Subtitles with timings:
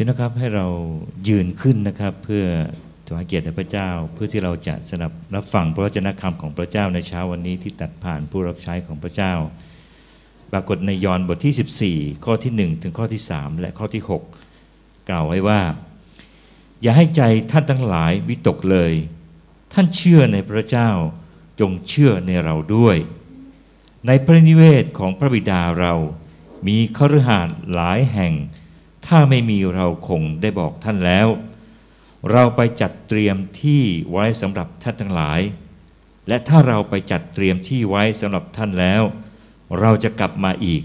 [0.00, 0.66] พี่น้องครับให้เรา
[1.28, 2.44] ยืนขึ้นนะครับ เพื่อ
[3.06, 9.32] ถวายเกียรติแด่พระเจ้า เพื่อที่เราจะสนับรับฟังพระวจนะคำของพระเจ้าในเช้าวันนี้ที่ตัดผ่านผู้รับใช้ของพระเจ้า
[10.52, 14.02] ปรากฏในยอห์นบทที่ 14 ข้อที่ 1 ถึงข้อที่ 3 และข้อที่
[14.50, 15.60] 6 กล่าวไว้ว่า
[16.82, 18.92] อย่าให้ใจท่านทั้งหลายวิตกเลย
[19.72, 20.90] ท่านเชื่อในพระเจ้า
[21.60, 22.96] จงเชื่อในเราด้วย
[24.06, 25.94] ในพระนิเวศของพระบิดาเรา
[26.66, 28.34] มีคฤหาสน์หลายแห่ง
[29.08, 31.28] ถ้าไม่มีเราคงได้บอกท่านแล้ว
[32.30, 35.40] เราไปจัดเตรียมที่ไว้สำหรับท่านทั้งหลาย
[36.28, 39.02] และถ้าเราไปจัดเตรียมที่ไว้สำหรับท่านแล้ว
[39.80, 40.82] เราจะกลับมาอีก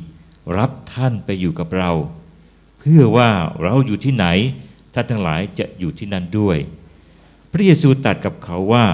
[0.57, 1.91] รับท่านไปอยู่กับเรา
[2.79, 3.29] เพื่อว่า
[3.61, 4.25] เราอยู่ที่ไหน
[4.93, 6.57] ท่านทั้งหลายจะอยู่ที่นั่นด้วย
[7.51, 8.85] พระเยซูตรัสกับเขาว่า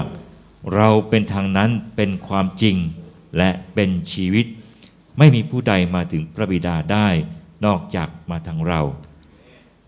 [0.74, 2.76] เราเป็นทางนั้นเป็นความจริง
[3.36, 4.46] และเป็นชีวิต
[5.18, 7.08] ไม่มีผู้ใดมาถึงพระบิดาได้
[7.66, 8.82] นอกจากมาทางเรา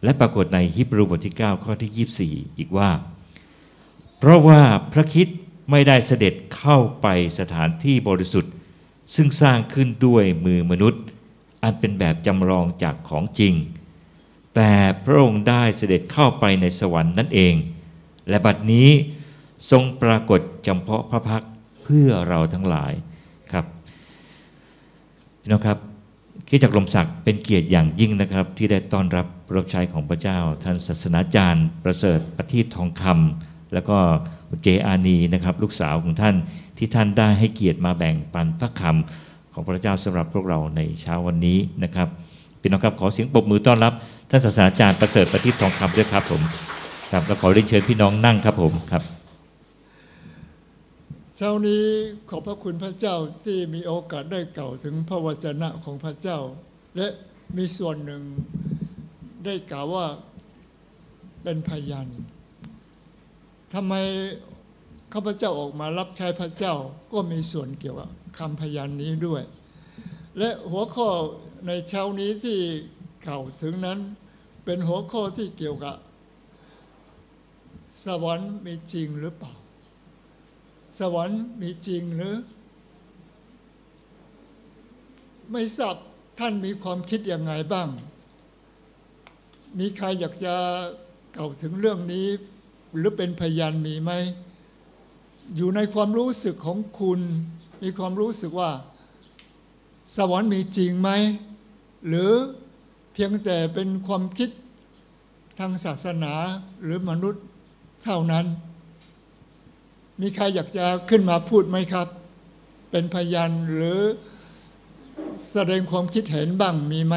[0.04, 2.90] และปรากฏในฮิบรูบทที่ 9 ข้อที่ 24 อีกว่า
[4.18, 5.28] เพราะว่าพระคิด
[5.70, 7.06] ไม่ได้เสด็จเข้าไป
[7.38, 8.52] สถานที่บริสุทธิ์
[9.14, 11.02] ซึ่งสร้างขึ้นด้วยมือมนุษย์
[11.62, 13.54] อันเป็นแบบจำลองจากของจริง
[14.54, 14.72] แต่
[15.04, 17.54] พระองค์ได้เสด็จเข้าไปในสวรรค์นั่นเอง
[18.28, 18.88] และบัดนี้
[19.70, 21.42] ทรงปรากฏจำเพาะพระพัก
[21.82, 22.92] เพื่อเราทั้งหลาย
[23.52, 23.64] ครับ
[25.40, 25.78] พี่น้องครับ
[26.48, 33.98] คริสตจักรลมศักดิ์เป็นเกียรติอย่างยิ่งนะครับที่ได้ต้อนรับ รับใช้ของพระเจ้า ท่านศาสนาจารย์ ประเสริฐประทีปทองคำแล้วก็
[34.62, 36.34] เจอานีนะครับลูกสาวของท่าน
[36.78, 42.08] ที่ท่านได้ให้เกียรติมาแบ่งปันพระคำของพระเจ้าสำหรับพวกเราในเช้าวันนี้นะครับ
[42.60, 43.92] พี่น้องครับขอเสียงปรบมือต้อนรับ
[44.30, 46.42] ท่านศาสนาจารย์ประเสริฐประทีปทองคำด้วยครับผม
[47.12, 49.02] ครับแล้วขอเรียนเชิญพี่น้องนั่งครับผมครับ
[51.36, 51.84] เช้านี้
[52.30, 56.38] ขอบพระคุณพระเจ้าที่มีโอกาสได้เก่าถึงพระวจนะของพระเจ้า
[56.96, 57.06] และ
[57.56, 58.22] มีส่วนหนึ่ง
[59.44, 60.06] ได้กล่าวว่า
[61.42, 62.06] เป็นพยาน
[63.74, 63.94] ทำไม
[65.12, 66.74] ข้าพเจ้าออกมารับใช้พระเจ้า
[67.12, 69.42] ก็มีส่วนเกี่ยวกับคำพยานนี้ด้วย
[70.38, 71.08] และหัวข้อ
[71.66, 72.58] ในเช้านี้ที่
[73.26, 73.98] กล่าวถึงนั้น
[74.64, 75.96] เป็นหัวข้อที่เกี่ยวกับ
[78.04, 79.52] สวรรค์มีจริงหรือเปล่า
[80.98, 82.36] สวรรค์มีจริงหรือ
[85.52, 85.96] ไม่ทราบ
[86.38, 87.88] ท่านมีความคิดอยังไงบ้าง
[89.78, 90.54] มีใครอยากจะ
[91.36, 92.26] กล่าวถึงเรื่องนี้
[92.96, 94.12] หรือเป็นพยานมีไหม
[95.56, 97.20] อยู่ในความรู้สึกของคุณ
[97.82, 98.70] มีความรู้สึกว่า
[100.16, 101.10] สวรรค์มีจริงไหม
[102.06, 102.32] หรือ
[103.12, 104.50] เพียงแต่เป็นความคิด
[105.58, 106.34] ทางศาสนา
[106.82, 107.44] หรือมนุษย์
[108.04, 108.46] เท่านั้น
[110.20, 112.08] มีใครอยากจะขึ้นมาพูดไหมครับ
[112.90, 114.00] เป็นพยานหรือ
[115.52, 117.16] แสดงความคิดเห็นบ้างมีไหม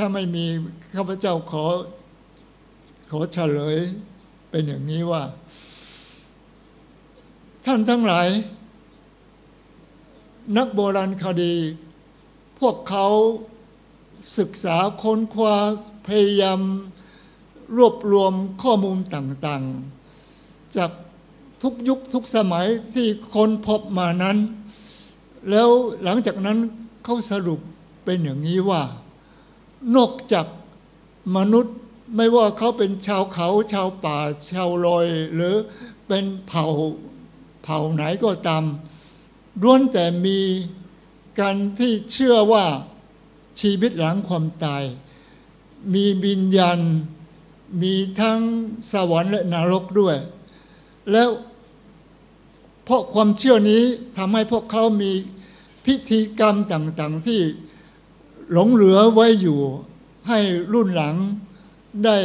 [0.00, 0.46] ถ้าไม่มี
[0.94, 1.64] ข้าพเจ้าขอ
[3.10, 3.76] ขอเฉลย
[4.50, 5.22] เป็นอย่างนี้ว่า
[7.66, 8.28] ท่านทั้งหลาย
[10.56, 11.54] นักโบราณคดี
[12.58, 13.06] พวกเขา
[14.38, 15.56] ศึกษาค้นคว้า
[16.06, 16.60] พยายาม
[17.76, 18.32] รวบรวม
[18.62, 20.90] ข้อมูลต่างๆ จาก
[21.62, 24.36] ทุกยุคทุกสมัยที่คนพบมานั้น
[25.50, 25.68] แล้ว
[26.02, 26.58] หลังจากนั้น
[27.04, 27.60] เขาสรุป
[28.04, 28.82] เป็นอย่างนี้ว่า
[29.96, 30.46] นอกจาก
[31.36, 31.76] มนุษย์
[32.16, 34.18] ไม่ว่าเขาเป็นชาวเขาชาวป่า
[34.50, 35.54] ชาวลอย หรือ
[36.06, 36.66] เป็นเผ่า
[37.62, 38.64] เผ่าไหนก็ตาม
[39.62, 40.40] ล้วนแต่มี
[41.40, 42.66] การที่เชื่อว่า
[43.60, 44.84] ชีวิตหลังความตาย
[45.94, 46.78] มีวิญญาณ
[47.82, 48.40] มีทั้ง
[48.92, 50.16] สวรรค์และนรกด้วย
[51.12, 51.30] แล้ว
[52.84, 53.82] เพราะความเชื่อนี้
[54.16, 55.12] ทำให้พวกเขามี
[55.86, 57.40] พิธีกรรมต่าง ๆ ที่
[58.52, 59.58] หลงเหลือไว้อยู่
[60.28, 60.38] ให้
[60.72, 61.16] รุ่นหลัง
[62.04, 62.18] ได้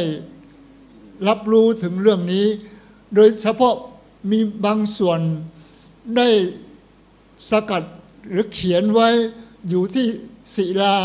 [1.28, 2.46] รับรู้ถึงเรื่องนี้
[3.14, 3.74] โดยเฉพาะ
[4.30, 5.20] มีบางส่วน
[6.16, 6.28] ได้
[7.50, 7.82] สกัด
[8.30, 9.08] หรือเขียนไว้
[9.68, 10.06] อยู่ที่
[10.54, 10.96] ศิลา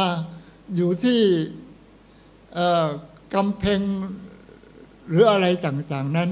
[0.75, 1.19] อยู่ที่
[3.33, 3.81] กำแพง
[5.09, 6.29] หรืออะไรต่างๆนั้น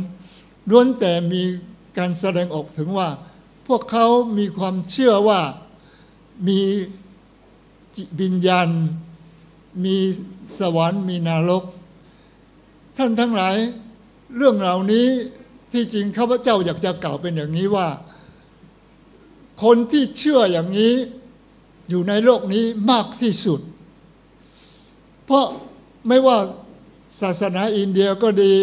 [0.70, 1.42] ล้วนแต่มี
[1.98, 3.10] การแสดงออกถึงว่า
[3.68, 4.06] พวกเขา
[4.38, 5.42] มีความเชื่อว่า
[6.48, 6.60] มี
[8.22, 8.68] วิญญาณ
[9.86, 9.98] มี
[10.60, 11.64] สวรรค์มีนรก
[12.98, 13.56] ท่านทั้งหลาย
[14.36, 15.08] เรื่องเหล่านี้
[15.72, 17.88] ที่จริงข้าพเจ้าอยากจะกล่าวเป็นอย่างนี้ว่า
[19.64, 20.94] คนที่เชื่ออย่างนี้
[21.90, 23.60] อยู่ในโลกนี้มากที่สุด
[25.26, 25.46] เพราะ
[26.08, 26.38] ไม่ว่า
[27.22, 28.54] ศาสนาอินเดียก็ดี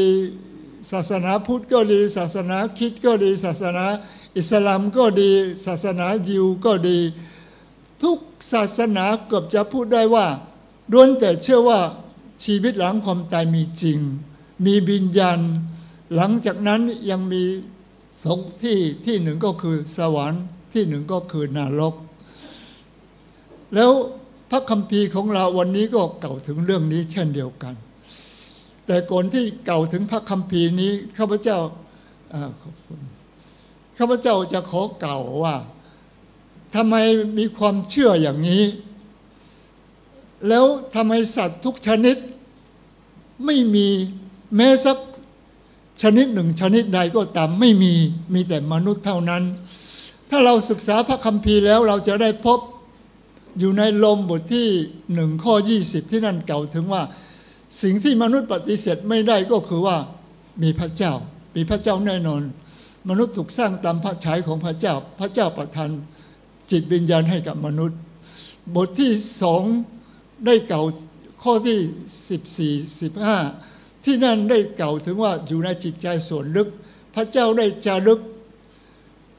[0.92, 3.84] ศาสนาพุทธก็ดี ศาสนาคิดก็ดี ศาสนา
[4.38, 5.30] อิสลามก็ดี
[5.66, 6.98] ศาสนายิวก็ดี
[8.04, 8.18] ทุก
[8.52, 10.26] ศาสนาเกือบจะพูดได้ว่า
[10.92, 11.80] ล้วนแต่เชื่อว่า
[12.44, 13.98] ชีวิตหลังความตายมีจริง
[14.66, 15.38] มีบิญญาณ
[16.14, 16.80] หลังจากนั้น
[17.10, 17.44] ยังมี
[18.24, 20.42] สองที่ที่หนึ่งก็คือสวรรค์
[20.72, 21.94] ที่หนึ่งก็คือนรก
[23.74, 23.90] แล้ว
[24.50, 27.74] พระคัมภีร์ของเราวันนี้ก็เก่าถึงเรื่องนี้เช่นเดียวกัน
[28.86, 31.58] แต่ก่อนที่เก่าถึงพระคัมภีร์นี้ข้าพเจ้า
[33.98, 35.54] ข้าพเจ้าจะขอเก่าว่า
[36.74, 36.94] ทำไม
[37.38, 38.64] มีความเชื่ออย่างนี้
[40.48, 42.16] แล้วทำไมสัตว์ทุกชนิด
[43.44, 43.88] ไม่มี
[44.56, 44.98] แม้สัก
[46.02, 47.94] ชนิดหนึ่งชนิดใดก็ตามไม่มี
[48.34, 49.42] มีแต่มนุษย์เท่านั้น
[50.30, 52.58] ถ้าเราศึกษาพระคัมภีร์แล้วเราจะได้พบ
[53.58, 54.68] อยู่ในลมบทที่
[55.14, 55.54] หนึ่งข้อ
[55.84, 57.02] 20 ที่นั่นเก่าถึงว่า
[57.82, 59.96] สิ่งที่มนุษย์ปฏิเสธไม่ได้ก็คือว่า
[60.62, 61.12] มีพระเจ้า
[61.56, 62.42] มีพระเจ้าแน่นอน
[63.08, 65.90] มนุษย์ถูกสร้างตามพระฉายของพระเจ้า พระเจ้าประทาน
[66.70, 67.98] จิตวิญญาณให้กับมนุษย์
[68.74, 69.12] บทที่
[69.42, 69.62] สอง
[70.46, 70.82] ได้เก่า
[71.42, 71.78] ข้อที่
[72.80, 72.86] 14
[73.40, 76.68] 15 ที่นั่นได้เก่าถึงว่าอยู่ในจิตใจส่วนลึก
[77.14, 78.20] พระเจ้าได้จารึก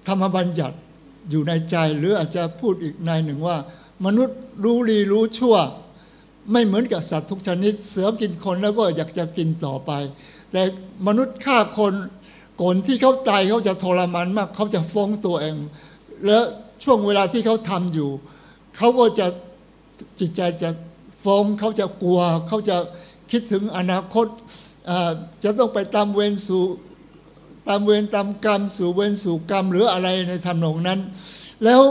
[0.08, 0.78] ธรรมบัญญัติ
[1.30, 3.58] อยู่ในใจหรืออาจจะพูดอีกในหนึ่งว่า
[4.06, 5.56] มนุษย์รู้ดีรู้ชั่ว
[6.52, 9.92] ไม่เหมือนกับสัตว์ทุกชนิด เสือกินคนแล้วก็อยากจะกินต่อไป
[10.52, 10.62] แต่
[11.08, 11.94] มนุษย์ฆ่าคน
[12.62, 15.56] ก่อนที่เขาตายเขาจะทรมานมาก เขาจะฟ้องตัวเอง
[16.26, 16.40] และ
[16.86, 18.10] ช่วงเวลาที่เขาทำอยู่
[18.78, 19.28] เขาก็จะ
[20.20, 20.70] จิตใจจะ
[21.24, 22.78] ฟ้องเขาจะกลัว เขาจะ
[23.32, 24.28] คิดถึงอนาคต
[25.44, 26.64] จะต้องไปตามเวรสู่
[27.68, 31.00] ตามเวรตามกรรม สู่เวรสู่กรรม หรืออะไรในทำนองนั้น
[31.64, 31.82] แล้ว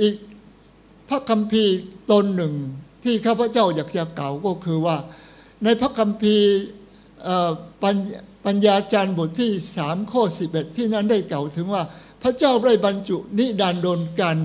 [0.00, 0.14] อีก
[1.08, 1.76] พระคัมภีร์
[2.10, 2.54] ตนหนึ่ง
[3.04, 4.96] ที่ข้าพเจ้าอยากจะกล่าวก็คือว่า
[5.64, 6.48] ในพระคัมภีร์
[8.46, 11.82] ปัญญาจารย์บทที่สามข้อ11ที่นั้นได้กล่าวถึงว่า
[12.22, 14.36] พระเจ้าได้บรรจุนิดานดนกัน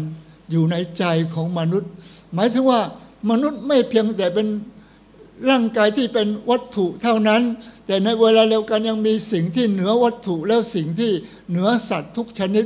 [0.52, 1.04] อยู่ในใจ
[1.36, 1.92] ของมนุษย์
[2.34, 2.82] หมายถึงว่า
[3.30, 4.48] มนุษย์ไม่เพียงแต่เป็น
[5.50, 7.42] ร่างกายที่เป็นวัตถุเท่านั้น
[7.86, 11.12] แต่ในเวลาเดียวกันยังมีสิ่งที่เหนือวัตถุแล้วสิ่งที่
[11.50, 12.66] เหนือสัตว์ทุกชนิด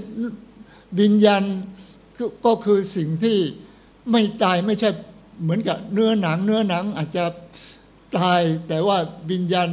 [1.00, 1.44] วิญญาณ
[2.46, 3.38] ก็คือสิ่งที่
[4.12, 4.90] ไม่ตายไม่ใช่
[5.42, 7.26] เหมือนกับเนื้อหนัง เนื้อหนังอาจจะ
[8.18, 8.98] ตายแต่ว่า
[9.32, 9.70] วิญญาณ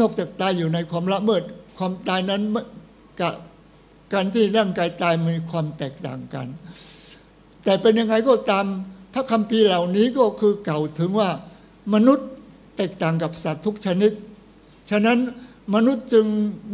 [0.00, 1.42] นอกจากตายอยู่ในความละเมิด
[1.78, 2.42] ความตายนั้น
[3.20, 3.34] กับ
[4.12, 6.46] การที่ร่างกายตายมีความแตกต่างกัน
[7.64, 8.66] แต่เป็นยังไงก็ตาม
[9.14, 11.30] พระคัมภีร์เหล่านี้ก็คือเก่าถึงว่า
[11.94, 12.28] มนุษย์
[12.76, 14.12] แตกต่างกับสัตว์ทุกชนิด
[14.90, 15.18] ฉะนั้น
[15.74, 16.26] มนุษย์จึง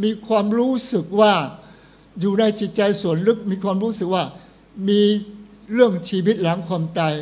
[0.02, 1.34] มีความรู้สึกว่า
[2.20, 4.24] อยู่ในจิตใจส่วนลึกมีความรู้สึกว่า
[4.88, 5.00] มี
[5.72, 7.14] เรื่องชีวิตหลังความตาย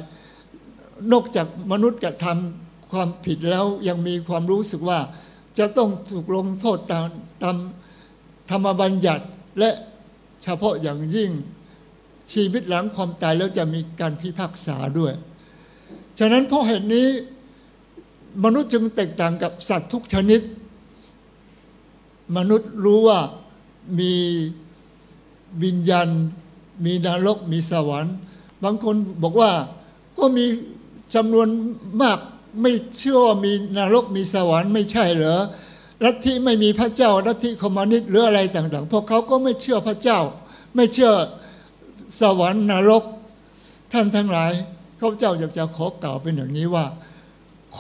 [1.12, 5.00] นอกจากมนุษย์กระทำความผิดแล้วยังมีความรู้สึกว่า
[5.58, 7.06] จะต้องถูกลงโทษตาม
[7.42, 7.56] ตาม
[8.50, 9.24] ธรรมบัญญัติ
[9.58, 9.70] และ
[10.44, 11.30] เฉพาะอย่างยิ่ง
[12.32, 15.12] ชีวิตหลังความตายแล้วจะมีการพิพากษาด้วย
[16.18, 17.06] ฉะนั้นเพราะเหตุนี้
[18.44, 20.40] มนุษย์จึงแตกต่างกับสัตว์ทุกชนิด
[22.36, 23.20] มนุษย์รู้ว่า
[24.00, 24.14] มี
[25.62, 26.08] วิญญาณ
[26.84, 28.14] มีนรก มีสวรรค์
[28.64, 29.52] บางคนบอกว่า
[30.18, 30.46] ก็มี
[31.14, 31.48] จำนวน
[32.02, 32.18] มาก
[32.60, 35.40] ไม่เชื่อว่ามีนรกมีสวรรค์ไม่ใช่เหรอ
[36.04, 40.20] ลัทธิไม่มีพระเจ้าลัทธิคอมมิวนิสต์หรืออะไรต่างๆ พวกเขาก็ไม่เชื่อพระเจ้า
[40.74, 41.12] ไม่เชื่อ
[42.20, 43.04] สวรรค์นรก
[43.92, 44.52] ท่านทั้งหลาย
[44.98, 46.86] ข้าพเจ้าอยากจะขอกล่าวเป็นอย่างนี้ว่า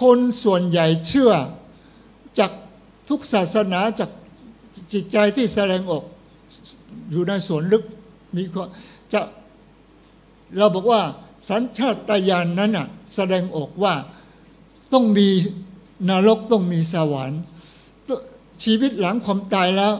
[0.00, 1.32] คนส่วนใหญ่เชื่อ
[2.38, 2.52] จาก
[3.08, 4.10] ทุกศาสนาจาก
[4.92, 6.04] จิตใจที่แสดงออก
[7.10, 7.82] อยู่ในส่วนลึก
[8.34, 8.42] มี
[9.12, 9.20] จะ
[10.58, 11.00] เราบอกว่า
[11.48, 13.94] สัญชาตญาณนนั้นอะแสดงออกว่า
[14.92, 15.28] ต้องมี
[16.08, 17.40] นรกต้องมีสวรรค์
[18.62, 19.94] ชีวิตหลังความตายแล้ว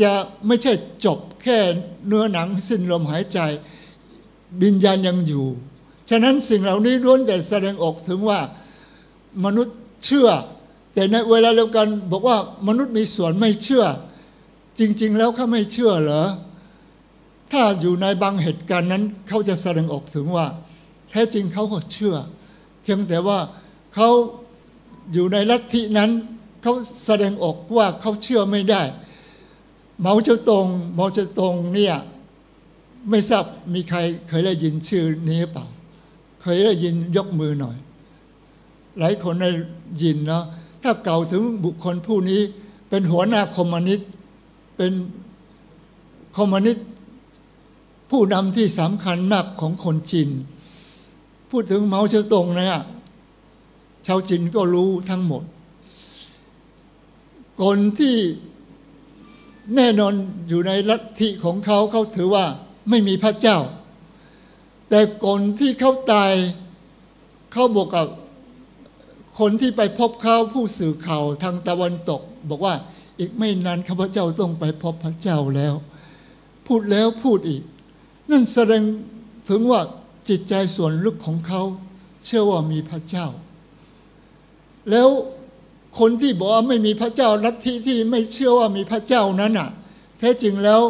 [0.00, 0.12] จะ
[0.46, 0.72] ไม่ใช่
[1.04, 1.58] จบแค่
[2.06, 3.38] เนื้อหนังสิ้นลมหายใจ
[4.60, 5.46] บิญญาณยังอยู่
[6.10, 8.40] ฉะนั้นสิ่งเหล่านี้ล้วนแต่แสดงออกถึงว่า
[9.44, 10.28] มนุษย์เชื่อ
[10.94, 12.36] แต่ในเวลาเดียวกันบอกว่า
[12.68, 13.84] มนุษย์มีส่วนไม่เชื่อ
[14.78, 16.24] จริง ๆ แล้วเขาไม่เชื่อเหรอ
[17.52, 20.46] ถ้าอยู่ในบางเหตุการณ์นั้น เขาจะแสดงออกถึงว่า
[21.10, 22.16] แท้จริงเขาก็เชื่อ
[22.82, 23.38] เพียงแต่ว่า
[23.94, 24.08] เขา
[25.12, 26.10] อยู่ในลัทธินั้น
[26.66, 28.82] เขาแสดงออกว่าเขาเชื่อไม่ได้
[30.00, 31.94] เหมาเจ้าตงเหมาเจ้าตงเนี่ย
[33.10, 33.44] ไม่ทราบ
[33.74, 35.64] มีใครเคยได้ยินชื่อนี้เปล่า
[36.42, 37.76] เคยได้ยินยกมือหน่อย
[38.98, 39.50] หลายคนได้
[40.02, 40.44] ยินเนาะ
[40.82, 42.40] ถ้าเก่าถึงบุคคลผู้นี้
[42.88, 44.08] เป็นหัวหน้าคอมมิวนิสต์
[44.76, 44.92] เป็น
[46.36, 46.86] คอมมิวนิสต์
[48.10, 50.30] ผู้นำที่สำคัญมากของคนจีน
[51.50, 52.82] พูดถึงเหมาเชตงเนี่ย
[54.06, 55.44] ชาวจีนก็รู้ทั้งหมด
[57.62, 58.16] คนที่
[59.76, 60.14] แน่นอน
[60.48, 62.46] อยู่ในลัทธิของเขาเขาถือว่า
[62.90, 63.58] ไม่มีพระเจ้า
[64.88, 66.32] แต่แต่ก่อนที่เขาตาย
[67.52, 68.06] เขาบอกกับ
[69.38, 72.74] คนที่ไปพบเขาผู้สื่อข่าวทางตะวันตก บอกว่า
[73.18, 75.74] อีกไม่นานข้าพเจ้าต้องไปพบพระเจ้าแล้ว
[76.66, 77.62] พูดแล้วพูดอีก
[78.30, 78.82] นั่นแสดง
[79.48, 79.80] ถึงว่า
[80.28, 81.62] จิตใจส่วนลึกของเขา
[82.24, 83.26] เชื่อว่ามีพระเจ้า
[84.90, 85.08] แล้ว
[85.98, 89.68] คนที่บอกว่าไม่มีพระเจ้าลัทธิที่ไม่เชื่อว่ามีพระเจ้านั้นน่ะ
[90.18, 90.82] แท้จริงแล้ว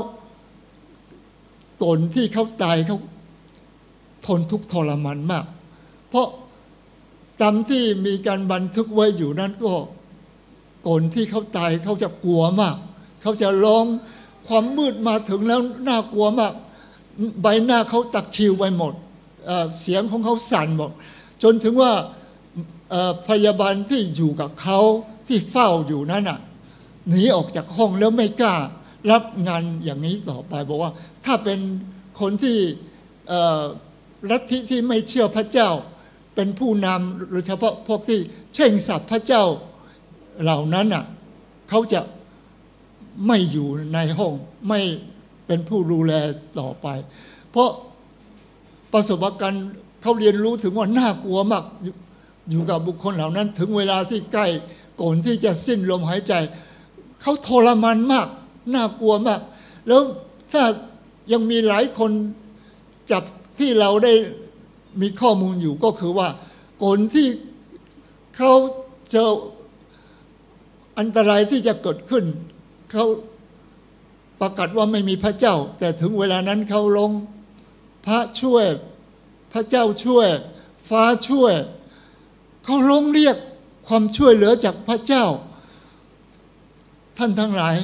[1.83, 2.99] ก่อนที่เขาตายเขา
[4.27, 5.45] ทนทุกข์ทรมานมาก
[6.09, 6.29] เพราะ
[7.43, 9.75] ตามที่มีการบันทึกไว้อยู่นั้นก็
[10.87, 12.77] ก่อนที่เขาตายเขาจะกลัวมาก
[13.23, 13.85] เขาจะร้อง
[14.49, 16.53] ความมืดมาถึงแล้วน่ากลัวมาก
[17.43, 18.93] ใบหน้าเขาตะคริวไปหมด
[19.81, 20.91] เสียงของเขาสั่นหมด
[21.43, 21.93] จนถึงว่า
[23.29, 24.79] พยาบาลที่อยู่กับเขา
[25.27, 26.39] ที่เฝ้าอยู่นั้นน่ะ
[27.09, 28.55] หนีออกจากห้องแล้วไม่กล้า
[29.11, 30.93] รับงานอย่างนี้ต่อไป บอกว่า
[31.25, 31.61] ถ้าเป็น
[32.21, 32.57] คนที่
[34.31, 35.71] ลัทธิที่ไม่เชื่อพระเจ้า
[36.35, 38.19] เป็นผู้นำโดยเฉพาะพวกที่
[38.55, 39.45] เช่งสัตว์พระเจ้า
[40.43, 41.05] เหล่านั้นน่ะ
[41.69, 42.01] เขาจะ
[43.27, 44.33] ไม่อยู่ในห้อง
[44.69, 44.81] ไม่
[45.47, 46.13] เป็นผู้ดูแล
[46.59, 46.87] ต่อไป
[47.51, 47.71] เพราะ
[48.93, 49.67] ประสบการณ์
[50.03, 51.65] เขาเรียนรู้ถึงว่าน่ากลัวมาก
[52.51, 54.47] อยู่กับบุคคลเหล่านั้น ถึงเวลาที่ใกล้
[55.01, 56.35] ก่อนที่จะสิ้นลมหายใจ
[57.21, 58.29] เขาทรมานมาก
[58.75, 59.41] น่ากลัวมาก
[59.89, 60.03] แล้ว
[60.53, 60.63] ถ้า
[61.33, 62.11] ยังมีหลายคน
[63.11, 63.23] จับ
[63.59, 64.13] ที่เราได้
[65.01, 66.29] มีข้อมูลอยู่ก็คือว่า
[66.83, 67.27] ก่อนที่
[68.37, 68.53] เขา
[69.11, 69.31] เจอ
[70.99, 72.25] อันตรายที่จะเกิดขึ้น
[72.93, 73.05] เขา
[74.41, 77.11] ประกาศว่าไม่มีพระเจ้า แต่ถึงเวลานั้นเขาลง
[78.07, 78.67] พระช่วย
[79.53, 80.29] พระเจ้าช่วย
[80.89, 81.55] ฟ้าช่วย
[82.65, 83.37] เขาลงเรียก
[83.89, 85.25] ความช่วยเหลือจากพระเจ้า
[87.19, 87.77] ท่านทั้งหลาย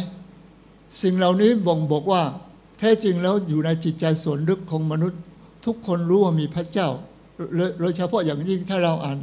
[1.02, 2.22] สิ่งเหล่านี้บ่งบอกว่า
[2.78, 5.20] แท้จริงแล้วอยู่ในจิตใจส่วนลึกของมนุษย์
[5.66, 6.88] ทุกคนรู้ว่ามีพระเจ้า
[7.80, 9.18] โดยเฉพาะอย่างยิ่งถ้าเราอ่าน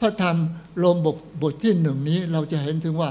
[0.00, 0.36] พระธรรม
[0.78, 3.10] โรมบทบทที่หนึ่งนี้เราจะเห็นถึงว่า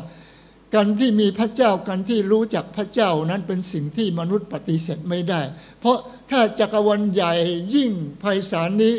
[0.76, 5.42] การที่มีพระเจ้าการที่รู้จักพระเจ้านั้นเป็นสิ่งที่มนุษย์ปฏิเสธไม่ได้
[5.80, 5.98] เพราะ
[6.30, 7.34] ถ้าจักรวาลใหญ่
[7.76, 8.94] ยิ่งไพศาลนี้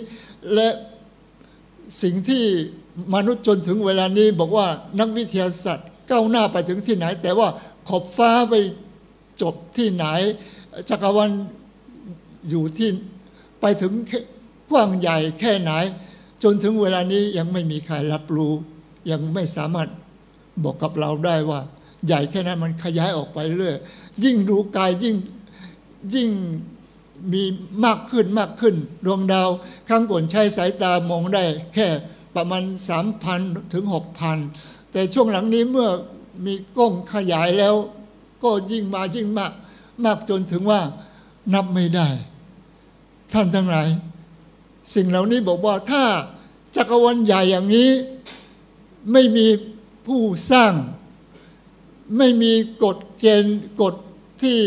[0.55, 0.69] และ
[2.03, 2.45] สิ่งที่
[3.15, 4.67] มนุษย์จนถึงเวลานี้บอกว่า
[5.01, 7.49] นักวิทยาศาสตร์ก้าวหน้าไปถึงที่ไหน แต่ว่า
[7.89, 8.55] ขอบฟ้าไป
[9.43, 10.05] จบที่ไหน
[10.89, 11.31] จักรวาล
[12.51, 12.89] อยู่ที่
[13.61, 13.93] ไปถึง
[14.71, 15.73] กว้างใหญ่แค่ไหน
[16.43, 18.53] จนถึงเวลานี้ยังไม่มีใครรับรู้
[19.11, 19.89] ยังไม่สามารถ
[20.65, 21.61] บอกกับเราได้ว่า
[22.07, 23.77] ใหญ่แค่นั้นมันขยายออกไปเรื่อย
[24.25, 25.17] ยิ่งดูกายยิ่ง
[26.15, 26.31] ยิ่ง
[27.33, 27.43] มี
[27.85, 29.49] มากขึ้นมากขึ้น ดวงดาว
[29.89, 31.45] ข้างก่อนใช้สายตามองได้
[31.75, 31.89] แค่
[32.37, 33.41] ประมาณสามพัน
[33.73, 34.39] ถึงหกพัน
[34.93, 35.89] แต่ช่วงหลังนี้เมื่อ
[36.47, 37.75] มีกล้องขยายแล้ว
[38.43, 39.53] ก็ยิ่งมายิ่งมาก
[40.05, 40.81] มากจนถึงว่า
[41.55, 42.09] นับไม่ได้
[43.33, 43.89] ท่านทั้งหลาย
[44.95, 46.03] สิ่งเหล่านี้บอกว่าถ้า
[46.77, 47.91] จักรวาลใหญ่อย่างนี้
[49.13, 49.47] ไม่มี
[50.07, 50.73] ผู้สร้าง
[52.19, 52.53] ไม่มี
[52.85, 53.95] กฎเกณฑ์กฎ
[54.43, 54.59] ที่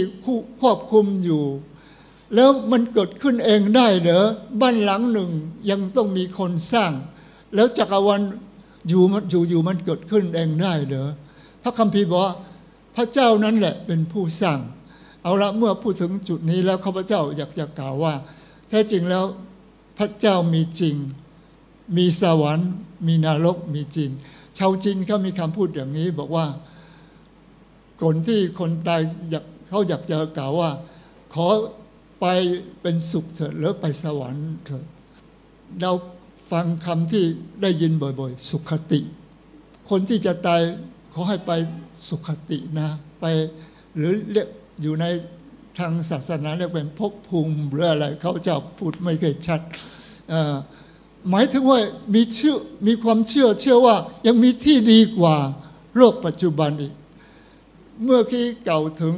[0.62, 1.44] ควบคุมอยู่
[2.36, 4.26] แล้วมันเกิดขึ้นเองได้เหรอ
[4.62, 5.32] บ้านหลังหนึ่ง
[5.70, 6.92] ยังต้องมีคนสร้าง
[7.56, 8.22] แล้วจักรวาล
[8.88, 11.10] อยู่อยู่อยู่มันเกิดขึ้นเองได้เหรอ
[11.64, 12.34] พระคัมภีร์บอกว่า
[12.96, 14.60] พระเจ้านั้นแหละเป็นผู้สร้าง
[15.24, 18.14] เอาละเมื่อพูดถึงจุดนี้แล้วข้าพเจ้าอยากจะกล่าวว่า
[18.70, 19.26] แท้จริงแล้ว
[19.98, 20.96] พระเจ้ามีจริง
[21.98, 22.70] มีสวรรค์
[23.08, 24.10] มีนรกมีจริง
[24.58, 26.46] ชาวจีนเขามีคำพูดอย่างนี้บอกว่า
[28.02, 30.70] ก่อนที่คนตายอยากเขาอยากจะกล่าวว่า
[31.34, 31.48] ขอ
[32.22, 32.26] ไป
[32.82, 34.86] เป็นสุขเถิดหรือไปสวรรค์เถิด
[35.82, 35.92] เรา
[36.54, 37.26] ฟังคำที่
[37.62, 39.00] ได้ยินบ่อยๆ สุขติ
[39.90, 40.62] คนที่จะตาย
[41.14, 41.52] ขอให้ไป
[42.08, 43.26] สุขตินะไป
[43.98, 44.48] หรือเรียก
[44.82, 45.06] อยู่ใน
[45.80, 49.62] ทางศาสนาเรียกเป็นภพภูมิหรืออะไรเขาจะพูดไม่เคยชัด
[51.30, 51.80] หมายถึงว่า
[52.14, 52.56] มีเชื่อ
[52.88, 53.96] มีความเชื่อเชื่อว่า
[54.28, 55.36] ยังมีที่ดีกว่า
[55.98, 56.94] โลกปัจจุบันอีก
[58.04, 59.16] เมื่อกี้เก่าถึง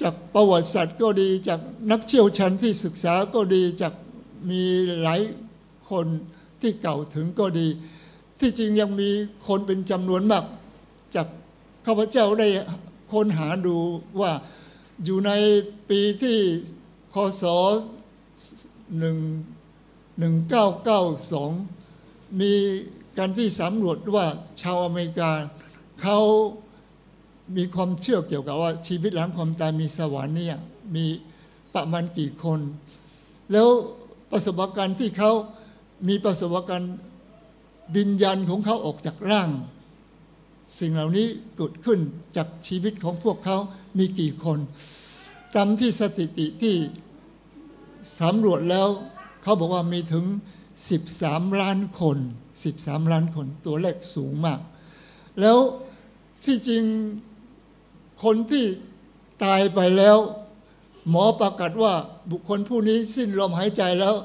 [0.00, 3.94] จากประวัติศาสตร์ก็ดีจากนักเชี่ยวชาญที่ศึกษาก็ดีจาก
[4.50, 4.62] มี
[5.02, 5.20] หลาย
[5.90, 6.06] คน
[6.60, 7.68] ที่เก่าถึงก็ดี
[8.40, 9.10] ที่จริงยังมี
[9.46, 10.44] คนเป็นจำนวนมาก
[11.14, 11.26] จาก
[11.86, 12.48] ข้าพเจ้าได้
[13.12, 13.76] ค้นหาดู
[14.20, 14.32] ว่า
[15.04, 15.30] อยู่ใน
[15.90, 16.36] ปีที่
[17.14, 17.44] คศ
[18.98, 19.16] หนึ่ง
[20.18, 21.50] หนึ่งเก้าเก้าสอง
[22.40, 22.52] มี
[23.18, 24.26] การที่สำรวจว่า
[24.60, 25.30] ชาวอเมริกา
[26.02, 26.18] เขา
[27.56, 30.58] มีความเชื่อเกี่ยวกับว่าชีวิตหลังความตายมีสวรรค์เนี่ย
[30.94, 31.06] มี
[31.74, 32.60] ประมาณกี่คน
[33.52, 33.68] แล้ว
[34.30, 35.32] ประสบการณ์ที่เขา
[36.08, 36.94] มีประสบการณ์
[37.96, 39.50] บิญญาณของเขาออกจากร่าง
[40.78, 41.26] สิ่งเหล่านี้
[41.56, 41.98] เกิดขึ้น
[42.36, 43.56] จากชีวิตของพวกเขา
[43.98, 44.58] มีกี่คน
[45.54, 46.76] ตามที่สถิติที่
[48.20, 48.88] สำรวจแล้ว
[49.42, 50.24] เขาบอกว่ามีถึง
[50.92, 52.18] 13 ล้านคน
[52.64, 54.60] 13 ล้านคนตัวเลขสูงมาก
[55.40, 55.58] แล้ว
[56.44, 56.84] ที่จริง
[58.24, 58.64] คนที่
[59.44, 60.18] ตายไปแล้ว
[61.08, 61.94] หมอประกาศว่า
[62.30, 64.16] บุคคลผู้นี้สิ้นลมหายใจแล้ว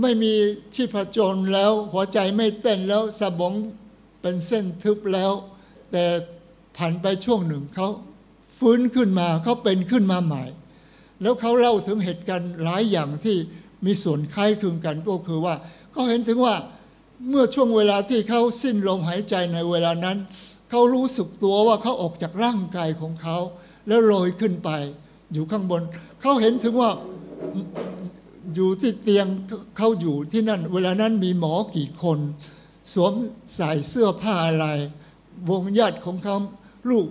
[0.00, 0.32] ไม่มี
[0.74, 3.54] ชีพจรแล้ว หัวใจไม่เต้นแล้วสมอง
[4.20, 5.32] เป็นเส้นทึบแล้ว
[5.92, 6.04] แต่
[6.76, 7.88] ผ่านไปช่วงหนึ่งเขา
[8.58, 10.44] ฟื้นขึ้นมาเขาเป็นขึ้นมาใหม่
[11.22, 13.36] แล้วเขาเล่าถึงเหตุการณ์หลายอย่างที่
[13.86, 15.54] มีส่วนคล้ายคลึงกันก็คือว่า
[15.92, 16.54] เขาเห็นถึงว่า
[17.28, 20.16] เมื่อช่วงเวลาที่เขาสิ้นลมหายใจในเวลานั้น
[20.70, 23.36] เขารู้สึกตัวว่าเขาออกจากร่างกายของเขา
[23.86, 24.70] แล้วลอยขึ้นไป
[25.32, 25.82] อยู่ข้างบน
[26.20, 26.90] เขาเห็นถึงว่า
[28.54, 29.26] อยู่ที่เตียง
[29.76, 32.18] เขาอยู่ที่นั่น เวลานั้นมีหมอกี่คน
[32.92, 33.12] สวม
[33.54, 34.66] ใส่เสื้อผ้าอะไร
[35.48, 36.36] วงญาติของเขา
[36.90, 37.08] ลูก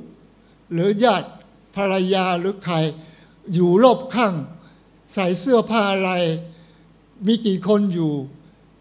[0.74, 1.30] หรือญาติ
[1.76, 2.76] ภรรยาหรือใคร
[3.54, 4.34] อยู่รอบข้าง
[5.14, 6.12] ใส่เสื้อผ้าอะไร
[7.28, 8.14] มีกี่คนอยู่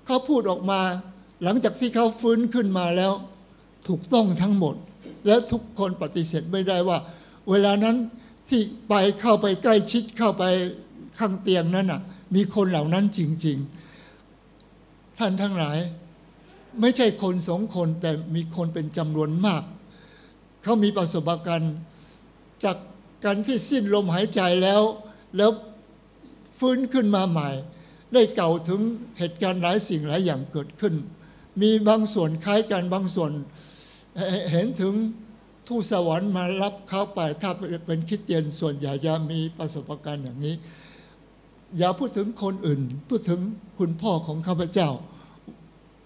[0.06, 0.80] เขาพูดออกมา
[1.42, 3.12] หลังจากที่เขาฟื้นขึ้นมาแล้ว
[3.88, 4.74] ถูกต้องทั้งหมด
[5.26, 6.98] และทุกคนปฏิเสธไม่ได้ว่า
[7.50, 7.96] เวลานั้น
[8.48, 10.44] ที่ไปเข้าไปใกล้ชิดเข้าไป
[11.18, 12.00] ข้างเตียงนั้นน่ะ
[12.34, 13.58] มีคนเหล่านั้นจริง
[14.38, 15.78] ๆ ท่านทั้งหลาย
[16.80, 19.62] ไม่ใช่คนสองคนแต่มีคนเป็นจำนวนมาก
[20.62, 21.74] เขามีประสบการณ์
[22.64, 22.76] จาก
[23.24, 24.82] การที่สิ้นลมหายใจแล้ว
[25.36, 25.50] แล้ว
[26.58, 27.48] ฟื้นขึ้นมาใหม่
[28.12, 28.80] ได้เก่าถึง
[29.18, 30.94] เหตุการณ์หลายสิ่งหลายอย่างเกิดขึ้น
[31.62, 33.32] มีบางส่วนคล้ายกันบางส่วน
[34.52, 34.94] เห็นถึง
[35.68, 37.50] ทูตสวรรค์มารับเขาไปถ้า
[37.86, 40.54] เป็นคิดเตียนส่วนใหญ่จะมีประสบการณ์อย่างนี้
[41.78, 43.40] อย่าพูดถึงคนอื่น พูดถึง
[43.78, 44.90] คุณพ่อของข้าพเจ้า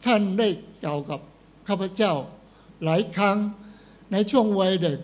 [0.06, 0.48] ท่านได้
[0.84, 1.20] กล่าวกับ
[1.68, 2.12] ข้าพเจ้า
[2.84, 3.38] หลายครั้ง
[4.12, 4.98] ในช่วงวัยเด็ก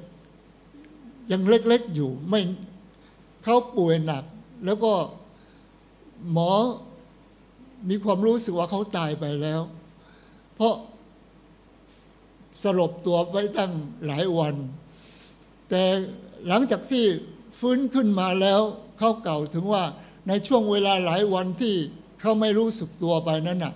[1.33, 2.41] ยังเล็กๆอยู่ไม่
[3.45, 4.25] เขาป่วยหนัก
[4.65, 4.93] แล้วก็
[6.33, 6.53] หมอ
[7.89, 9.61] มีความรู้สึกว่าเขาตายไปแล้ว
[10.55, 10.75] เพราะ
[12.63, 13.73] สลบตัวไว้ตั้ง
[14.07, 14.55] หลายวัน
[15.71, 15.83] แต่
[16.49, 17.05] หลังจากที่
[17.59, 18.61] ฟื้นขึ้นมาแล้ว
[18.99, 19.85] เขาเก่าถึงว่า
[20.29, 21.75] ในช่วงเวลาหลายวันที่
[22.21, 23.75] เขาไม่รู้สึกตัวไปนั้นน่ะ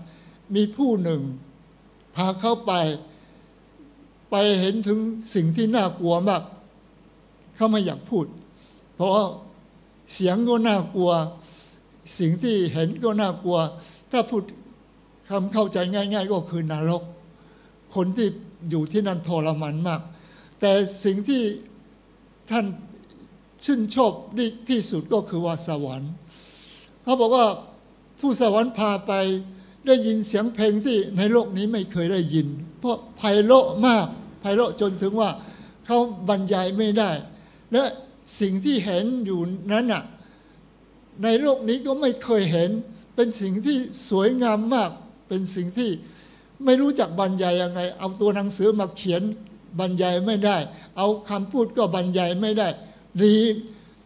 [0.55, 1.21] มีผู้หนึ่ง
[2.15, 2.73] พาเขาไป
[4.31, 4.99] ไปเห็นถึง
[5.35, 6.43] สิ่งที่น่ากลัวมาก
[7.57, 8.27] เขาไม่อยากพูด
[8.95, 9.11] เพราะ
[10.13, 11.11] เสียงก็น่ากลัว
[12.19, 13.59] สิ่งที่เห็นก็น่ากลัว
[14.13, 14.43] ถ้าพูด
[15.29, 17.03] คำเข้าใจง่าย ๆ ก็คือนรก
[17.95, 18.29] คนที่
[18.71, 20.01] อยู่ที่นั่นทรมานมาก
[20.61, 20.71] แต่
[21.05, 21.43] สิ่งที่
[22.51, 22.67] ท่าน
[23.65, 24.13] ชื่นชอบ
[24.69, 26.13] ที่สุดก็คือว่าสวรรค์
[27.03, 27.47] เขาบอกว่า
[28.21, 29.13] ผู้สวรรค์พาไป
[29.87, 32.47] ได้ยินเสียงเพลงที่ในโลกนี้ไม่เคยได้ยิน
[32.79, 34.07] เพราะไพเราะมาก
[34.41, 35.31] ไพเราะจนถึงว่า
[35.87, 37.11] เขาบรรยายไม่ได้
[37.73, 37.83] และ
[38.41, 39.41] สิ่งที่เห็นอยู่
[39.73, 40.03] นั้นน่ะ
[41.23, 42.71] ในโลกนี้ก็ไม่เคยเห็น
[43.15, 43.77] เป็นสิ่งที่
[44.09, 44.91] สวยงามมาก
[45.29, 45.91] เป็นสิ่งที่
[46.65, 49.23] ไม่รู้จักบรรยายยังไง เอาตัวหนังสือมาเขียน
[49.81, 50.57] บรรยายไม่ได้
[50.97, 52.69] เอาคำพูดก็บรรยายไม่ได้
[53.23, 53.37] ดี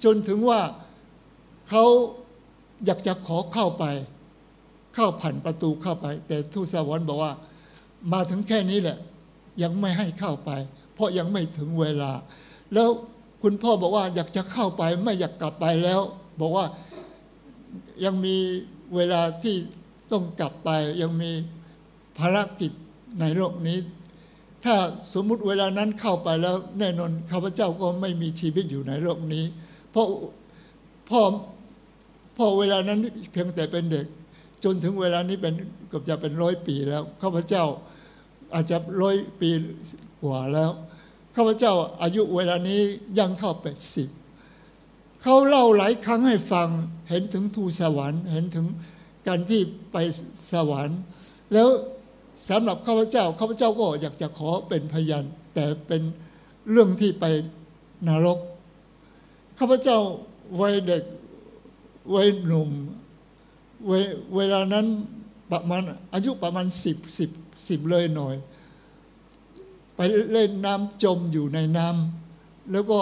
[0.05, 0.61] จนถึงว่า
[1.69, 1.85] เขา
[2.85, 3.85] อยากจะขอเข้าไป
[4.95, 7.33] เข้าผ่านประตูเข้าไป แต่ทูตสวรรค์บอกว่า
[8.13, 8.99] มาถึงแค่นี้แหละ
[9.63, 10.51] ยังไม่ให้เข้าไป
[10.95, 12.13] เพราะยังไม่ถึงเวลา
[12.75, 12.89] แล้ว
[13.43, 16.01] คุณพ่อบอกว่าอยากจะเข้าไปไม่อยากกลับไปแล้ว
[16.41, 16.67] บอกว่า
[18.05, 18.37] ยังมี
[18.95, 19.57] เวลาที่
[20.13, 20.71] ต้องกลับไป
[21.03, 21.33] ยังมี
[22.19, 22.73] ภารกิจ
[23.21, 23.79] ในโลกนี้
[24.65, 24.77] ถ้า
[25.15, 29.45] สมมุติเวลานั้นเข้าไปแล้วแน่นอนข้าพเจ้าก็ไม่มีชีวิตอยู่ในโลกนี้
[29.91, 30.07] เพราะ
[31.11, 31.21] พ่อ
[32.37, 32.99] พ่อเวลานั้น
[33.33, 34.07] เพียงแต่เป็นเด็ก
[34.65, 35.55] จนถึงเวลานี้เป็น
[35.89, 37.65] เกือบจะเป็นร้อยปีแล้วข้าพเจ้า
[38.55, 39.51] อาจจะร้อยปี
[40.23, 40.71] กว่าแล้ว
[41.37, 41.73] ข้าพเจ้า
[42.03, 42.81] อายุเวลานี้
[43.19, 44.09] ยังเข้าแปดสิบ
[45.23, 46.69] เขาเล่าหลายครั้งให้ฟัง
[47.09, 48.67] เห็นถึงทูตสวรรค์ เห็นถึง
[49.27, 49.61] การที่
[49.93, 49.97] ไป
[50.53, 50.99] สวรรค์
[51.53, 51.69] แล้ว
[52.49, 56.03] สำหรับข้าพเจ้าข้าพเจ้าก็อยากจะขอเป็นพยานแต่เป็น
[56.71, 57.25] เรื่องที่ไป
[58.09, 58.39] นรก
[59.59, 59.99] ข้าพเจ้า
[60.61, 61.05] วัยเด็ก
[62.15, 62.71] วัยหนุ่ม
[63.87, 63.93] เว
[64.37, 64.87] เวลานั้น
[65.51, 67.31] ประมาณอายุประมาณสิบสิบ
[67.69, 68.35] สิบเลยหน่อย
[69.97, 70.01] ไป
[70.33, 73.01] เล่นน้ำจมอยู่ในน้ำแล้วก็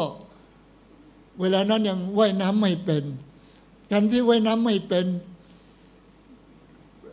[1.41, 3.05] เวลานั้นยังว่ายน้ำไม่เป็น
[3.91, 5.07] การที่ว่ายน้ำไม่เป็น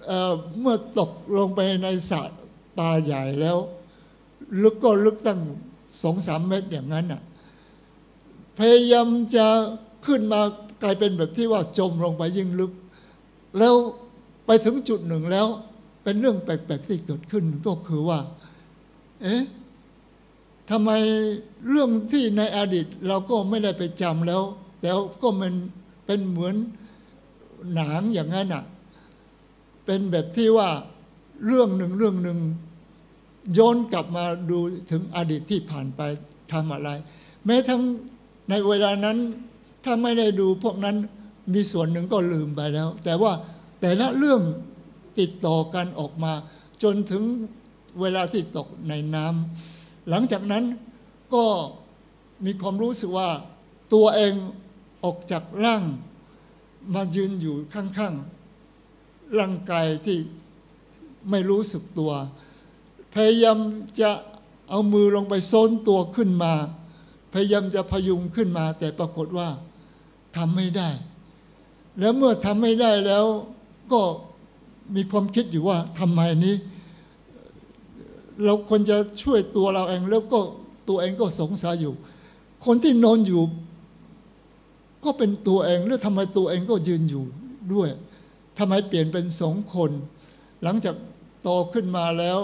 [0.10, 2.22] เเมื่อตกลงไปในสระ
[2.78, 3.58] ปลาใหญ่แล้ว
[4.62, 5.40] ลึกก็ลึกตั้ง
[6.02, 7.22] สองสามเมตรอย่างนั้นน่ะ
[8.60, 9.48] พยายามจะ
[10.06, 10.42] ขึ้นมา
[10.84, 12.72] กลายเป็นแบบที่ว่าจมลงไปยิ่งลึก
[13.58, 13.76] แล้ว
[14.46, 15.48] ไปถึงจุดหนึ่งแล้ว
[16.04, 18.20] เป็นเรื่องแปลกๆที่เกิดขึ้นก็คือว่า
[19.22, 19.44] เอ๊ะ
[20.70, 20.92] ทำไม
[21.70, 24.42] เรื่องที่ในอดีตเราก็ไม่ได้ไปจำแล้ว
[24.82, 24.90] แต่
[25.22, 25.54] ก็มัน
[26.06, 26.56] เป็นเหมือน
[27.74, 28.64] หนังอย่างนั้นอะ
[29.92, 30.70] เป็นแบบที่ว่า
[31.46, 32.40] เรื่องหนึ่งเรื่องหนึ่ง
[33.58, 34.60] ย้อนกลับมาดู
[34.92, 36.02] ถึงอดีตที่ผ่านไป
[36.54, 36.90] ทำอะไร
[37.46, 37.82] แม้ทั้ง
[38.50, 39.18] ในเวลานั้น
[39.84, 40.96] ถ้าไม่ได้ดูพวกนั้น
[41.54, 43.34] มีส่วนหนึ่งก็ลืมไปแล้ว แต่ว่า
[43.82, 44.42] แต่ละเรื่อง
[45.20, 46.34] ติดต่อกันออกมา
[46.84, 47.24] จนถึง
[48.02, 50.64] เวลาที่ตกในน้ำหลังจากนั้น
[51.34, 51.46] ก็
[52.46, 53.30] มีความรู้สึกว่า
[53.94, 54.34] ตัวเอง
[55.04, 55.84] ออกจากร่าง
[56.96, 58.39] มายืนอยู่ข้างๆ
[59.38, 60.18] ร่างกายที่
[61.30, 62.12] ไม่รู้สึกตัว
[63.16, 63.58] พยายาม
[64.02, 64.12] จะ
[64.70, 66.54] เอามือลงไปโซนตัวขึ้นมา
[67.34, 69.50] พยายามจะพยุงขึ้นมา แต่ปรากฏว่า
[70.38, 70.90] ทำไม่ได้
[72.00, 73.26] แล้วเมื่อทำไม่ได้แล้ว
[73.92, 74.02] ก็
[74.96, 76.56] มีความคิดอยู่ว่าทำไมนี้
[78.46, 80.40] เราควรจะช่วยตัวเราเองแล้วก็
[80.90, 81.94] ตัวเองก็สงสัยอยู่
[82.66, 83.44] คนที่นอนอยู่
[85.04, 87.24] ก็เป็นตัวเองแล้วทำไมตัวเองก็ยืนอยู่
[87.74, 87.90] ด้วย
[88.60, 89.92] ทำไมเปลี่ยนเป็นสองคน
[90.64, 90.96] หลังจาก
[91.44, 92.40] โตขึ้นมาแล้ว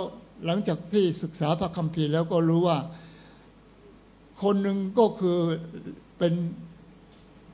[0.45, 2.79] หลังจากที่ศึกษาพระคัมภีร์แล้วก็รู้ว่า
[4.41, 5.37] คนหนึ่งก็คือ
[6.17, 6.33] เป็น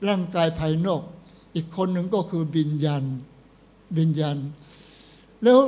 [0.08, 1.02] ร่างกายภายนอก
[1.54, 3.04] อีกคนหนึ่งก็คือบิญญาณ
[3.98, 4.36] บิญญาณ
[5.42, 5.60] แล้ว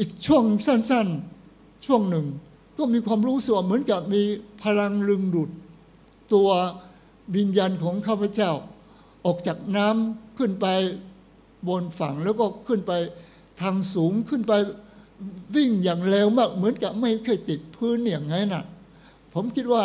[0.00, 1.08] อีกช่วงสั้น
[1.46, 2.26] ๆ ช่วงหนึ่ง
[2.78, 4.22] ก็มีความรู้สึกเหมือนกับมี
[4.62, 5.50] พลังลึงดุด
[6.34, 6.48] ตัว
[7.36, 8.50] วิญญาณของข้าพเจ้า
[9.26, 10.66] ออกจากน้ำขึ้นไป
[11.68, 12.92] บนฝั่งแล้วก็ขึ้นไป
[13.60, 14.52] ทางสูงขึ้นไป
[15.56, 18.64] วิ่งอย่างเร็วมากเหมือนกับไม่เคยติดพื้นอย่างไงน่ะ
[19.34, 19.84] ผมคิดว่า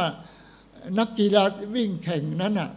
[0.99, 1.43] นักกีฬา
[1.75, 2.69] วิ่งแข่งนั้นน่ะ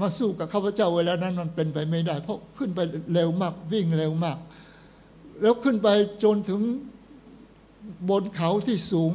[0.00, 2.80] มาสู้กับข้าพเจ้าเวลานั้นมันเป็นไปไม่ได้ เพราะขึ้นไป
[3.14, 4.38] เร็วมากวิ่งเร็วมาก
[5.40, 5.88] แล้วขึ้นไป
[6.22, 6.60] จนถึง
[8.08, 9.12] บนเขาที่สูง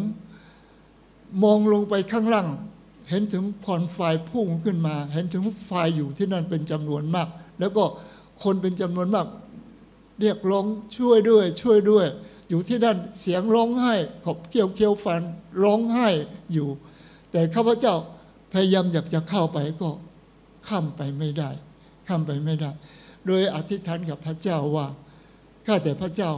[1.43, 2.47] มองลงไปข้างล่าง
[3.09, 3.99] เห็นถึงควันไฟ
[4.29, 7.27] พุ่งขึ้นมา เห็นถึงไฟอยู่ที่นั่นเป็นจำนวนมาก
[7.59, 7.83] แล้วก็
[8.43, 9.27] คนเป็นจำนวนมาก
[10.21, 10.65] เรียกร้อง
[10.97, 12.07] ช่วยด้วย ช่วยด้วย
[12.49, 13.93] อยู่ที่นั่นเสียงร้องไห้
[14.25, 15.21] ขบเคี้ยวเคี้ยวฟัน
[15.63, 16.07] ร้องไห้
[16.53, 16.67] อยู่
[17.31, 17.95] แต่ข้าพเจ้า
[18.53, 19.89] พยายามอยากจะเข้าไปก็
[20.67, 21.49] ข้ามไปไม่ได้
[22.07, 22.71] ข้ามไปไม่ได้
[23.25, 24.87] โดยอธิษฐานกับพระเจ้าว่า
[25.67, 26.31] ข้าแต่พระเจ้า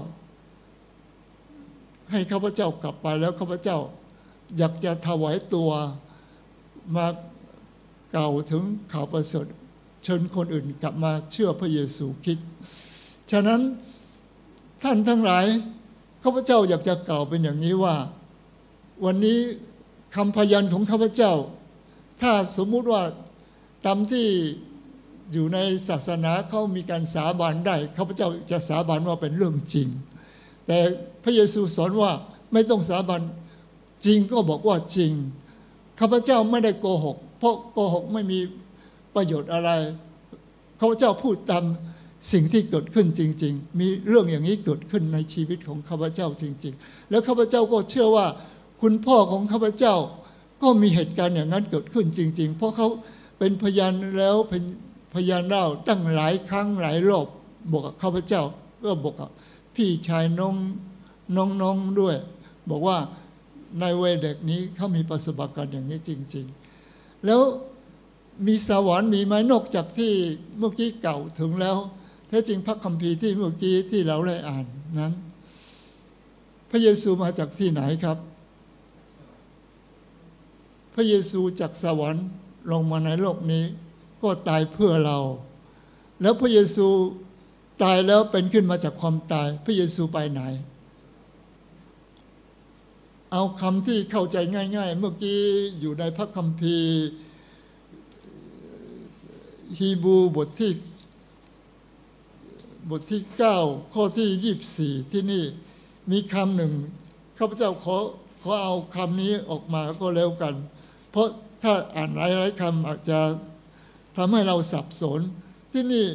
[2.12, 3.78] ให้ข้าพเจ้ากลับไปแล้วข้าพเจ้า
[4.58, 5.70] อยากจะถวายตัว
[6.96, 7.08] มา
[8.16, 9.46] กล่าวถึงข่าวประเสริฐ
[10.08, 12.40] ชิญคนอื่นกลับมาเชื่อพระเยซูคริด
[13.32, 13.62] ฉะนั้น
[14.84, 15.46] ท่านทั้งหลาย
[16.24, 17.96] ข้าพเจ้าอยากจะกล่าวเป็นอย่างนี้ว่า
[19.06, 19.40] วันนี้
[20.16, 21.34] คำพยันของข้าพเจ้า
[22.22, 23.02] ถ้าสมมุติว่า
[23.86, 24.28] ตามที่
[25.32, 29.88] อยู่ในศาสนาเขามีการสาบานได้ข้าพเจ้าจะสาบานว่าเป็นเรื่องจริง
[30.68, 30.78] แต่
[31.24, 32.12] พระเยซูสอนว่า
[32.54, 33.22] ไม่ต้องสาบาน
[34.06, 35.12] จริงก็บอกว่าจริง
[36.00, 38.40] ข้าพเจ้าไม่ได้โกหก เพราะโกหกไม่มี
[39.16, 39.70] ประโยชน์อะไร
[40.80, 41.64] ข้าพเจ้าพูดตาม
[42.32, 48.28] สิ่งที่เกิดขึ้นจริง ๆ มีเรื่องอย่างนี้เกิดขึ้นในชีวิตของข้าพเจ้าจริง ๆ แล้วข้าพเจ้าก็เชื่อว่า
[48.82, 49.96] คุณพ่อของข้าพเจ้า
[50.64, 52.88] ก็มีเหตุการณ์อย่างนั้นเกิดขึ้นจริง ๆ เพราะเขา
[53.40, 54.64] เป็นพยานแล้วเป็น
[55.14, 57.28] พยานเล่าตั้งหลายครั้งหลายรอบ
[57.72, 58.44] บอกกับข้าพเจ้า
[58.84, 59.30] ก็บอกกับ
[59.76, 60.56] พี่ชายน้อง
[61.62, 62.16] น้องๆด้วย
[62.70, 62.98] บอกว่า
[63.80, 66.46] ในวัยเด็กนี้เขามีประสบการณ์อย่างนี้จริง
[66.86, 67.42] ๆ แล้ว
[68.46, 70.14] มีสวรรค์มีไหมนอกจากที่
[70.58, 71.78] เมื่อกี้เก่าถึงแล้ว
[72.28, 74.66] แท้จริงพระคัมภีร์ที่เมื่อกี้ที่เราได้อ่าน
[75.00, 75.14] นั้น
[76.70, 78.18] พระเยซูมาจากที่ไหนครับ
[80.94, 82.26] พระเยซูจากสวรรค์
[82.72, 83.64] ลงมาในโลกนี้
[84.22, 85.20] ก็ตายเพื่อเรา
[86.22, 86.88] แล้วพระเยซู
[87.84, 90.42] ตายแล้วเป็นขึ้นมาจากความตาย พระเยซูไปไหน
[93.32, 94.38] เอาคำที่เข้าใจ
[94.76, 95.42] ง่าย ๆ เมื่อกี้
[95.80, 96.94] อยู่ในพระคัมภีร์
[99.78, 100.72] ฮีบูบทที่
[102.90, 103.22] บทที่
[103.58, 105.44] 9 ข้อที่ 24 ที่นี่
[106.12, 106.74] มีคำหนึ่ง
[107.38, 107.98] ข้าพเจ้าขอ
[108.44, 110.54] ขอเอาคำนี้ออกมาก็แล้วกัน
[111.12, 111.28] เพราะ
[111.64, 113.20] ถ้าอ่านหลายๆคำอาจจะ
[114.18, 115.22] ทำให้เราสับสน
[115.74, 116.06] ที่นี่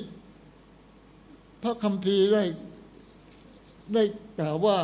[1.63, 2.45] พระคัมภีร์ได้
[3.95, 4.03] ได้
[4.39, 4.79] กล่าวว่า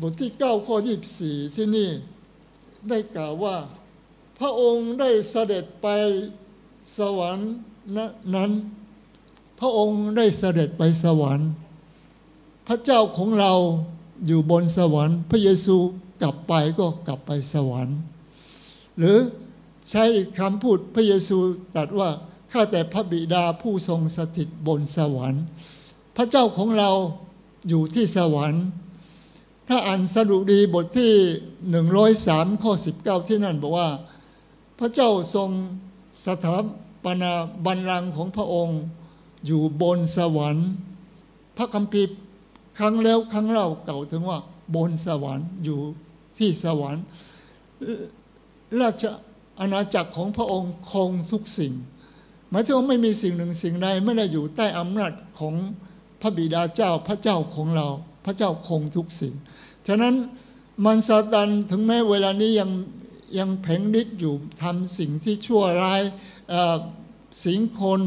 [0.00, 0.76] บทที่ 9 ข้อ
[1.16, 1.88] 24 ที่นี่
[2.88, 3.56] ได้กล่าวว่า
[4.38, 5.88] พระองค์ได้เสด็จไป
[6.98, 7.50] สวรรค์
[8.34, 8.50] นั้น
[9.58, 11.50] พระองค์ได้เสด็จไปสวรรค์
[12.68, 13.52] พระเจ้าของเรา
[14.26, 15.76] อยู่บนสวรรค์ พระเยซู
[16.22, 17.96] กลับไปก็กลับไปสวรรค์
[18.98, 19.16] หรือ
[19.90, 20.04] ใช้
[20.38, 21.38] คำพูดพระเยซู
[21.74, 22.10] ตรัสว่า
[22.52, 25.42] ข้าแต่พระบิดาผู้ทรงสถิตบนสวรรค์
[26.16, 26.90] พระเจ้าของเรา
[27.68, 28.64] อยู่ที่สวรรค์
[29.68, 31.12] ถ้าอ่านสดุดีบทที่
[31.84, 33.88] 103ข้อ19 ที่นั่นบอกว่า
[34.78, 35.50] พระเจ้าทรง
[36.26, 36.56] สถา
[37.04, 37.32] ปนา
[37.64, 38.80] บัลลังก์ของพระองค์
[39.46, 40.68] อยู่บนสวรรค์
[41.56, 42.16] พระคัมภีร์
[42.78, 44.38] ครั้งแล้วครั้งเล่าเก่าถึงว่า
[44.74, 45.80] บนสวรรค์อยู่
[46.38, 47.04] ที่สวรรค์
[48.80, 49.04] ราช
[49.60, 51.72] อาณาจักรของพระองค์คงทุกสิ่ง
[52.50, 55.54] หมายถึงว่าไม่มีสิ่งหนึ่งสิ่งใดไม่ได้อยู่ใต้อำนาจของ
[56.20, 57.88] พระบิดาเจ้าพระเจ้าของเรา
[58.24, 59.34] พระเจ้าคงทุกสิ่ง
[59.86, 60.14] ฉะนั้น
[60.84, 62.70] มันซาตันถึงแม้เวลานี้ยัง
[63.38, 66.02] ยังเพ่งฤทธิ์อยู่ทำสิ่งที่ชั่วร้าย
[67.44, 68.00] สิงคน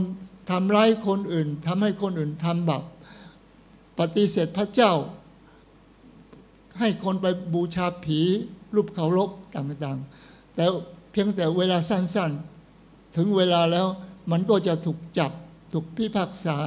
[0.50, 2.84] ทำร้ายคนอื่นทำให้คนอื่นทำบาป
[4.00, 4.94] ปฏิเสธพระเจ้า
[6.80, 8.20] ให้คนไปบูชาผี
[8.76, 10.66] รูปเคารพต่างๆ แต่
[11.12, 13.88] เพียงแต่เวลาสั้นๆ ถึงเวลาแล้ว
[14.32, 15.32] มันก็จะถูกจับ
[15.74, 16.58] ถูกพิพากษา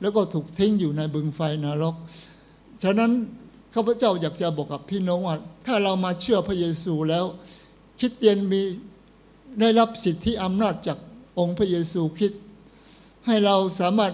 [0.00, 1.94] แล้วก็ถูกทิ้งอยู่ในบึงไฟนรก
[2.82, 3.10] ฉะนั้น
[3.74, 7.24] ข้าพเจ้าอยากจะบอกกับพี่น้องว่า ถ้าเรามาเชื่อพระเยซูแล้ว
[7.98, 8.62] คริดเตียนมี
[9.60, 10.98] ได้รับสิทธิอำนาจจาก
[11.38, 12.32] องค์พระเยซูคริด
[13.26, 14.12] ให้เราสามารถ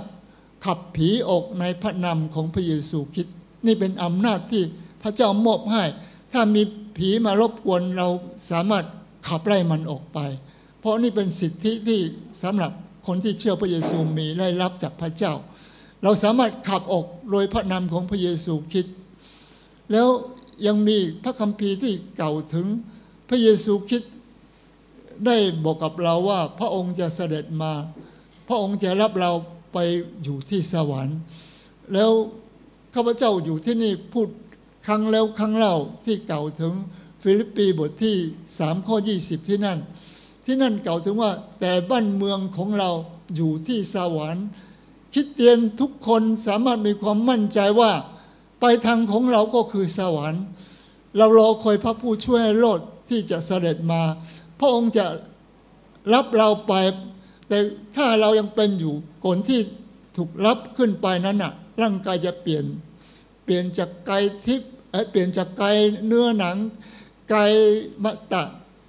[0.64, 3.29] ขับผีออกในพระนามของพระเยซูคริด
[3.66, 4.62] นี่เป็นอำนาจที่
[5.03, 5.85] พระเจ้ามอบให้
[6.33, 6.62] ถ้ามี
[6.97, 8.09] ผีมารบกวนเรา
[8.51, 8.85] สามารถ
[9.29, 10.19] ขับไล่มันออกไป
[10.81, 12.01] เพราะนี่เป็นสิทธิที่
[12.43, 12.73] สำหรับ
[13.07, 15.33] คนที่เชื่อพระเยซูมีได้รับจากพระเจ้า
[16.03, 18.87] เราสามารถขับออกโดยพระนามของพระเยซูคริด
[19.93, 20.09] แล้ว
[20.66, 22.66] ยังมีพระคัมภีร์ที่เก่าถึง
[23.33, 24.03] พระเยซูคริด
[25.27, 27.73] ได้บอกกับเราว่า พระองค์จะเสด็จมา
[28.49, 29.33] พระองค์จะรับเรา
[29.73, 29.79] ไป
[30.23, 31.16] อยู่ที่สวรรค์
[31.93, 32.11] แล้ว
[32.95, 34.29] ข้าพเจ้าอยู่ที่นี่พูด
[34.87, 36.75] ครั้งแล้วครั้งเล่าที่เก่าถึง
[37.23, 38.16] ฟิลิปปีบทที่
[38.59, 39.79] สามข้อยี่สิบที่นั่น
[40.45, 42.90] ที่นั่นเก่าถึงว่าแต่บ้านเมืองของเรา
[43.37, 44.47] อยู่ที่สวรรค์
[45.12, 47.93] คริดเตียนทุกคนสามารถมีความมั่นใจว่า
[48.61, 50.43] ไปทางของเราก็คือสวรรค์
[51.16, 54.03] เรารอคอยพระผู้ช่วยให้รอด ที่จะเสด็จมา
[54.59, 55.07] พระองค์จะ
[56.14, 56.73] รับเราไป
[57.49, 57.59] แต่
[57.96, 58.94] ถ้าเรายังเป็นอยู่
[59.25, 59.61] ก่อนที่
[60.16, 62.64] ถูกรับขึ้นไปนั้นน่ะ ร่างกายจะเปลี่ยน
[63.44, 66.57] เปลี่ยนจากกายทิพย์เอ่เปลี่ยนจากกายเนื้อหนัง
[67.33, 67.53] กาย
[68.05, 68.42] มตะ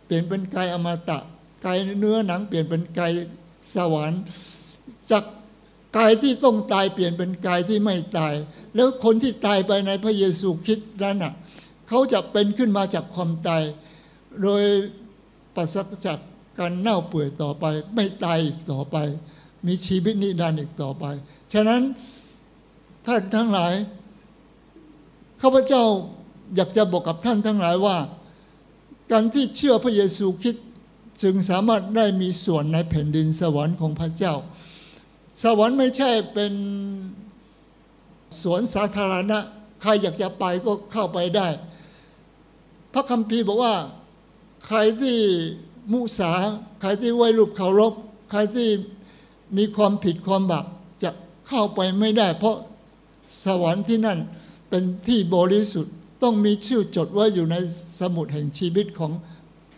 [0.05, 1.17] เปลี่ยนเป็นกายอมตะ
[1.65, 3.11] กายเนื้อหนัง เปลี่ยนเป็นกาย
[3.75, 4.21] สวรรค์
[5.11, 5.23] จาก
[5.97, 8.33] กายที่ต้องตายเปลี่ยนเป็นกายที่ไม่ตาย
[8.75, 11.33] แล้วคนที่ตายไปในพระเยซูคริสต์นั้นน่ะ
[11.87, 13.63] เขาจะเป็นขึ้นมาจากความตาย
[14.43, 14.63] โดย
[15.55, 16.19] ปราศจาก
[16.59, 17.65] การเน่าเปื่อยต่อไป
[17.95, 18.97] ไม่ตายอีกต่อไป
[19.67, 21.05] มีชีวิตนิรันดร์อีกต่อไป
[21.53, 21.81] ฉะนั้น
[23.05, 23.73] ท่านทั้งหลาย
[25.41, 25.83] ข้าพเจ้า
[26.55, 27.97] อยากจะบอกกับท่านทั้งหลายว่า
[29.11, 30.65] การที่เชื่อพระเยซูคริสต์
[31.21, 34.33] จึงสามารถได้มีส่วนในแผ่นดินสวรรค์ของพระเจ้า
[35.43, 36.53] สวรรค์ไม่ใช่เป็น
[38.41, 39.39] สวนสาธารณะ
[39.81, 41.47] ใครอยากจะไปก็เข้าไปได้
[42.93, 43.73] พระคัมภีร์บอกว่า
[44.67, 45.17] ใครที่
[45.91, 46.31] มุสา
[46.81, 47.93] ใครที่ไหวรูปเคารพ
[48.31, 48.69] ใครที่
[49.57, 50.65] มีความผิดความบาป
[51.03, 51.09] จะ
[51.47, 52.57] เข้าไปไม่ได้ เพราะ
[53.45, 54.19] สวรรค์ที่นั่น
[54.69, 55.93] เป็นที่บริสุทธิ์
[56.23, 57.55] ต้องมีชื่อจดไว้อยู่ใน
[57.99, 59.11] สมุดแห่งชีวิตของ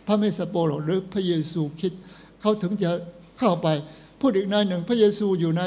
[0.06, 1.92] พระเมสสโปโลหรือพระเยซูคริด
[2.40, 2.90] เขาถึงจะ
[3.38, 3.68] เข้าไป
[4.20, 5.62] พูดอีกในหนึ่ง พระเยซูอยู่ใน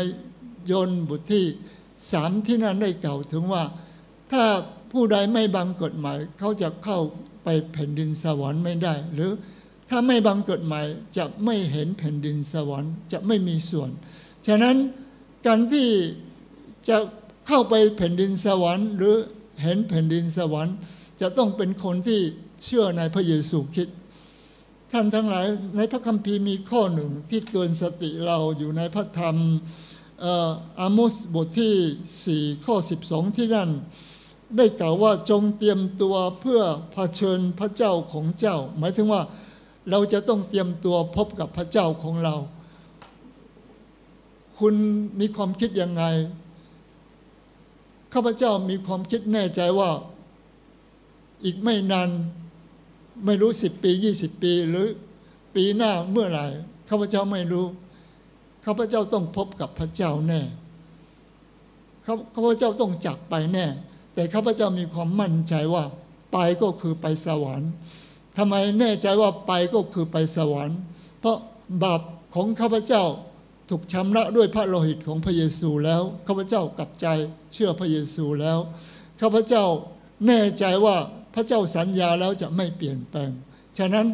[0.72, 1.46] ยนบทที่
[2.12, 3.64] สามที่นั่นได้กล่าวถึงว่า
[4.32, 4.44] ถ้า
[4.92, 7.00] ผู้ใดไม่บังกฎหมาย เขาจะเข้า
[7.50, 9.32] ไปแผ่นดินสวรรค์ไม่ได้ หรือ
[9.90, 10.86] ถ้าไม่บังเกฎหมาย
[11.18, 13.90] จะไม่เห็นแผ่นดินสวรรค์จะไม่มีส่วน
[14.48, 14.76] ฉะนั้น
[15.46, 15.90] การที่
[16.90, 16.98] จะ
[17.48, 19.16] เข้าไปแผ่นดินสวรรค์หรือ
[19.62, 20.76] เห็นแผ่นดินสวรรค์
[21.22, 22.20] จะต้องเป็นคนที่
[22.64, 23.98] เชื่อในพระเยซูคริสต์
[24.92, 29.38] ท่านทั้งหลายในพระคัมภีร์มีข้อหนึ่งที่เตือนสติเราอยู่ในพระธรรม
[30.80, 32.76] อาโมสบทที่ 4 ข้อ
[33.08, 33.70] 12 ที่นั่น
[34.56, 36.62] ได้กล่าวว่าจงเตรียมตัวเพื่อ
[36.94, 39.22] เผชิญพระเจ้าของเจ้า หมายถึงว่า
[39.90, 42.36] เราจะต้องเตรียมตัวพบกับพระเจ้าของเรา
[44.58, 44.76] คุณ
[45.20, 46.04] มีความคิดยังไง
[48.14, 49.90] ข้าพเจ้ามีความคิดแน่ใจว่า
[51.44, 52.10] อีกไม่นาน
[53.26, 54.88] ไม่รู้สิบปียี่สิบปี หรือ
[55.56, 56.46] ปีหน้าเมื่อไหร่
[56.90, 57.66] ข้าพเจ้าไม่รู้
[58.66, 60.42] ข้าพเจ้าต้องพบกับพระเจ้าแน่
[62.36, 63.66] ข้าพเจ้าต้องจักไปแน่
[64.18, 65.84] แต่ข้าพเจ้ามีความมั่นใจว่า
[66.34, 67.72] ไปก็คือไปสวรรค์
[68.38, 70.78] ทำไมแน่ใจว่าไปก็คือไปสวรรค์
[71.20, 71.38] เพราะ
[71.84, 72.02] บาป
[72.36, 73.04] ของข้าพเจ้า
[73.70, 77.08] ถูกชำระด้วยพระโลหิตของพระเยซูแล้วข้าพเจ้ากลับใจ
[77.54, 78.60] เชื่อพระเยซูแล้ว
[79.22, 79.66] ข้าพเจ้า
[80.28, 80.98] แน่ใจว่า
[81.36, 83.32] พระเจ้าสัญญาแล้วจะไม่เปลี่ยนแปลง
[83.78, 84.06] ฉะนั้น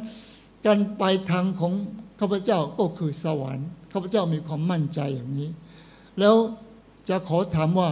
[0.66, 1.74] การไปทางของ
[2.20, 5.50] ข้าพเจ้าก็คือสวรรค์ข้าพเจ้ามีความมั่นใจอย่างนี้
[6.20, 6.36] แล้ว
[7.10, 7.90] จะขอถามว่า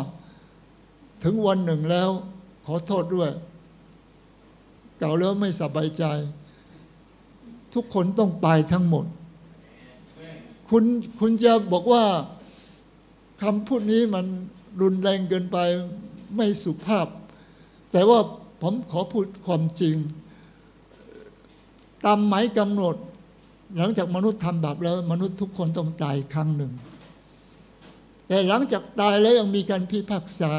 [1.23, 2.09] ถึงวันหนึ่งแล้ว
[2.65, 3.31] ขอโทษด้วย
[4.99, 6.03] เก่าแล้วไม่สบายใจ
[7.73, 9.05] ทุกคนต้องไปทั้งหมด
[10.69, 10.83] คุณ
[11.19, 12.03] คุณจะบอกว่า
[13.41, 14.25] คำพูดนี้มัน
[14.81, 15.57] รุนแรงเกินไป
[16.35, 17.07] ไม่สุภาพ
[17.91, 18.19] แต่ว่า
[18.61, 19.95] ผมขอพูดความจริง
[22.05, 22.95] ตามหมายกำหนด
[23.77, 26.71] หลังจากมนุษย์ทำบาปแล้ว มนุษย์ทุกคนต้องตายครั้งหนึ่ง
[28.27, 30.53] แต่หลังจากตายแล้วยังมีการพิพากษา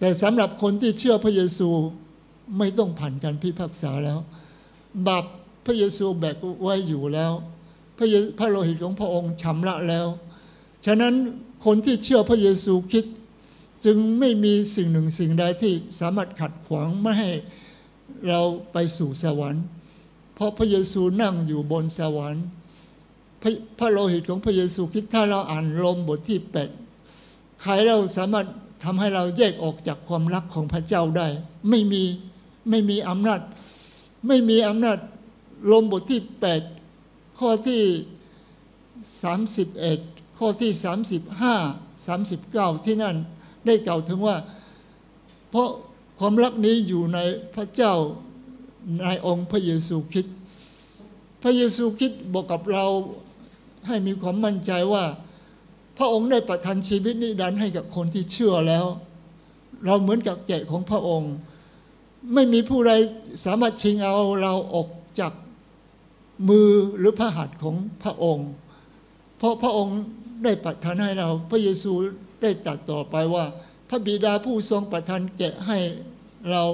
[0.00, 1.68] แต่สำหรับคนที่เชื่อพระเยซู
[2.58, 4.18] ไม่ต้องผ่านการพิพากษาแล้ว
[5.06, 5.24] บาป
[5.66, 7.32] พระเยซูแบกไว้อยู่แล้ว
[7.96, 8.06] พระ
[8.38, 10.06] พระโลหิตของพระองค์ชำระแล้ว
[10.86, 11.14] ฉะนั้น
[11.64, 13.04] คนที่เชื่อพระเยซูคิด
[13.84, 17.30] จึงไม่มีสิ่งหนึ่งสิ่งใดที่สามารถขัดขวางไม่ให้
[18.28, 18.40] เรา
[18.72, 19.64] ไปสู่สวรรค์
[20.34, 22.44] เพราะพระเยซูนั่งอยู่บนสวรรค์
[23.42, 26.68] พระพระโลหิตของพระเยซูคิดถ้าเราอ่านลมบทที่แปด
[27.62, 28.46] ใครเราสามารถ
[28.82, 31.28] ทำให้เราแยกออกจากความรักของพระเจ้าได้
[31.70, 32.02] ไม่มี
[32.70, 33.40] ไม่มีอำนาจ
[34.26, 34.98] ไม่มีอำนาจ
[35.72, 36.62] ลมบทที่แปด
[37.38, 37.82] ข้อที่
[39.22, 39.98] สามสิบเอ็ด
[40.38, 41.54] ข้อที่สามสิบห้า
[42.06, 43.16] สามสิบเก้าที่นั่น
[43.66, 44.36] ได้กล่าวถึงว่า
[45.50, 45.68] เพราะ
[46.18, 47.18] ความรักนี้อยู่ใน
[47.54, 47.94] พระเจ้า
[49.04, 50.34] ในองค์พระเยซูคริสต์
[51.42, 52.86] พระเยซูคริสต์บอกกับเรา
[53.86, 55.04] ให้มีความมั่นใจว่า
[56.00, 58.86] พระองค์ได้ประทานชีวิตนิรันดร์ให้กับคนที่เชื่อแล้ว
[59.84, 61.32] เราเหมือนกับแกะของพระองค์
[62.34, 62.92] ไม่มีผู้ใด
[63.44, 64.88] สามารถชิงเอาเราออก
[65.20, 65.32] จาก
[66.48, 68.48] มือหรือพระหัตถ์ของพระองค์
[69.38, 69.98] เพราะพระองค์
[70.44, 71.92] ได้ประทานให้เรา พระเยซู
[72.42, 73.44] ได้ตรัดต่อไปว่า
[73.88, 75.78] พระบิดาผู้ทรงประทานแกะให้
[76.50, 76.64] เรา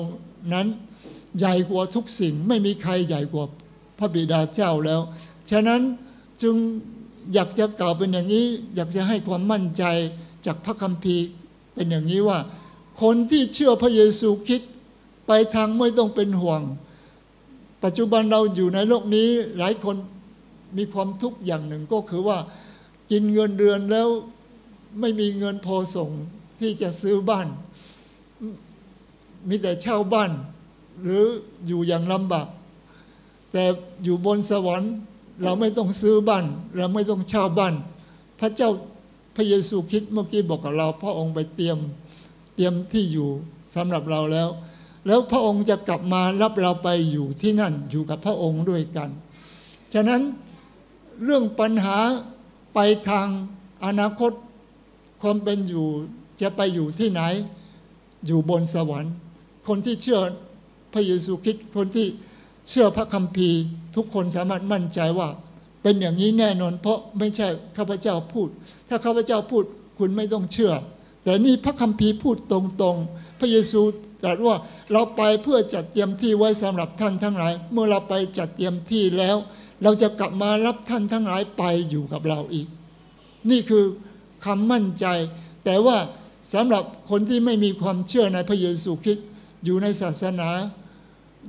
[0.52, 0.66] นั้น
[1.38, 3.44] ใหญ่กว่าทุกสิ่ง ไม่มีใครใหญ่กว่า
[3.98, 5.00] พระบิดาเจ้าแล้ว
[5.50, 5.80] ฉะนั้น
[6.42, 6.56] จึง
[7.34, 9.84] อยากจะกล่าวเป็นอย่างนี้ อยากจะให้ความมั่นใจ
[10.46, 11.26] จากพระคัมภีร์
[11.74, 12.38] เป็นอย่างนี้ว่า
[13.02, 14.62] คนที่เชื่อพระเยซูคริด
[15.26, 16.62] ไปทางไม่ต้องเป็นห่วง
[17.84, 19.96] ปัจจุบันเราอยู่ในโลกนี้หลายคน
[20.76, 22.38] มีความทุกข์อย่างหนึ่งก็คือว่า
[23.10, 24.08] กินเงินเดือนแล้ว
[25.00, 26.10] ไม่มีเงินพอส่ง
[26.60, 27.46] ที่จะซื้อบ้าน
[29.48, 30.30] มีแต่เช่าบ้าน
[31.02, 31.24] หรือ
[31.66, 32.48] อยู่อย่างลำบาก
[33.52, 33.64] แต่
[34.04, 34.94] อยู่บนสวรรค์
[35.42, 36.44] เราไม่ต้องซื้อบ้าน
[36.76, 37.74] เราไม่ต้องเช่าบ้าน
[38.40, 38.70] พระเจ้า
[39.36, 41.78] พระเยซูคริสต์เมื่อกี้บอกกับเรา พระองค์ไปเตรียม
[42.54, 43.28] เตรียมที่อยู่
[43.74, 44.48] สำหรับเราแล้ว
[45.06, 49.08] แล้วพระองค์จะกลับมารับเราไปอยู่ที่นั่นอยู่กับพระองค์ด้วยกัน
[49.94, 50.20] ฉะนั้น
[51.24, 51.98] เรื่องปัญหา
[52.74, 53.28] ไปทาง
[53.84, 54.32] อนาคต
[55.20, 55.86] ความเป็นอยู่
[56.40, 57.22] จะไปอยู่ที่ไหน
[58.26, 59.12] อยู่บนสวรรค์
[59.68, 60.20] คนที่เชื่อ
[60.92, 62.06] พระเยซูคริสต์คนที่
[62.68, 63.60] เชื่อพระคัมภีร์
[63.96, 65.28] ทุกคนสามารถมั่นใจว่า
[65.82, 68.48] เป็นอย่างนี้แน่นอน เพราะไม่ใช่ข้าพเจ้าพูด
[68.88, 69.64] ถ้าข้าพเจ้าพูด
[69.98, 70.72] คุณไม่ต้องเชื่อ
[71.22, 73.80] แต่นี่พระคัมภีร์พูดตรงๆ พระเยซู
[74.22, 74.56] ตรัสว่า
[74.92, 79.36] เราไปเพื่อจัดเตรียมที่ไว้สำหรับท่านทั้งหลาย เมื่อเราไปจัดเตรียมที่แล้ว
[79.82, 82.66] เราจะกลับมารับท่านทั้งหลายไปอยู่กับเราอีก
[83.50, 83.84] นี่คือ
[84.44, 85.06] คำมั่นใจ
[85.64, 85.98] แต่ว่า
[86.54, 89.26] สำหรับคนที่ไม่มีความเชื่อในพระเยซูคริสต์
[89.64, 90.50] อยู่ในศาสนา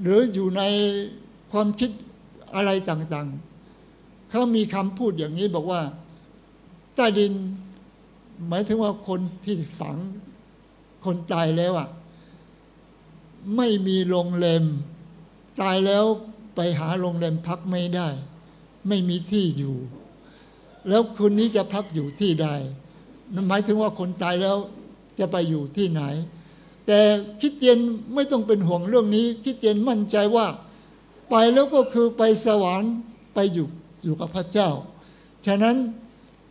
[0.01, 0.62] หรืออยู่ใน
[1.51, 1.91] ความคิด
[2.55, 5.81] อะไรต่างๆ เขามีคำพูดอย่างนี้บอกว่า
[6.95, 7.33] ใต้ดิน
[8.47, 9.97] หมายถึงว่าคนที่ฝัง
[11.05, 11.89] คนตายแล้วอะ
[13.55, 14.63] ไม่มีโรงแรม
[15.62, 16.05] ตายแล้ว
[16.55, 18.07] ไปหาโรงแรมพักไม่ได้
[18.88, 19.75] ไม่มีที่อยู่
[20.89, 22.47] แล้วคนนี้จะพักอยู่ที่ใด
[23.33, 24.57] นั่นหมายถึงว่าคนตายแล้ว
[25.19, 26.01] จะไปอยู่ที่ไหน
[26.86, 26.99] แต่
[27.41, 27.77] คิดเตียน
[28.13, 30.47] ไม่ต้องเป็นห่วงเรื่องนี้คิดเตียนมั่นใจว่า
[31.30, 32.94] ไปแล้วก็คือไปสวรรค์
[33.34, 33.68] ไปอยู่
[34.04, 34.70] อยู่กับพระเจ้า
[35.46, 35.76] ฉะนั้น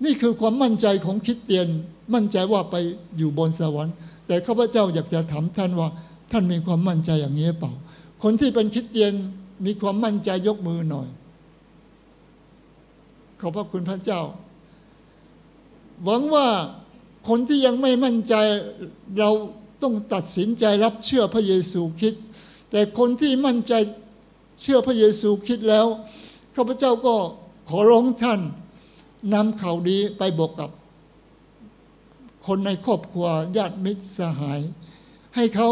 [0.05, 1.69] นี่คือความมั่นใจของคิดเตียน
[2.15, 2.77] มั่นใจว่าไป
[3.19, 3.95] อยู่บนสวรรค์
[4.27, 5.89] แต่ข้าพเจ้าอยากจะถามท่านว่า
[6.31, 7.73] ท่านมีความมั่นใจอย่างนี้เปล่า
[8.23, 9.13] คนที่เป็นคิดเตียน
[9.67, 11.09] มีความมั่นใจยกมือหน่อย
[13.41, 14.21] ขอบพระคุณพระเจ้า
[16.05, 16.49] หวังว่า
[17.29, 18.35] คนที่ยังไม่มั่นใจ
[19.19, 19.31] เรา
[19.83, 22.15] ต้องตัดสินใจรับเชื่อพระเยซูคริด
[22.71, 23.73] แต่คนที่มั่นใจ
[24.61, 25.87] เชื่อพระเยซูคิดแล้ว
[26.55, 27.17] ข้าพเจ้าก็
[27.69, 28.41] ขอร้องท่าน
[29.35, 30.71] นำข่าวดีไปบอกกับ
[32.47, 33.27] คนในครอบครัว
[33.57, 34.61] ญาติมิตรสหาย
[35.37, 35.71] ให้เขา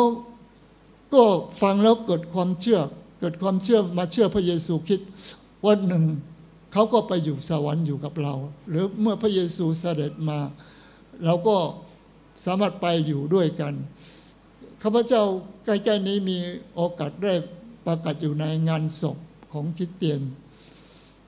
[1.14, 1.24] ก็
[1.62, 2.80] ฟังแล้วเกิดความเชื่อ
[3.20, 5.00] เกิดความเชื่อมาเชื่อพระเยซูคิด
[5.66, 6.04] วันหนึ่ง
[6.72, 8.34] เขาก็ไปอยู่สวรรค์อยู่กับเรา
[8.68, 10.38] หรือเมื่อพระเยซูเสด็จมา
[11.24, 11.56] เราก็
[12.44, 13.74] สามารถไปอยู่ด้วยกัน
[14.82, 15.22] ข้าพเจ้า
[15.64, 16.38] ใกล้ๆนี้มี
[16.74, 17.34] โอกาสได้
[17.86, 19.16] ประกาศอยู่ในงานศพ
[19.52, 20.20] ของคริสเตียน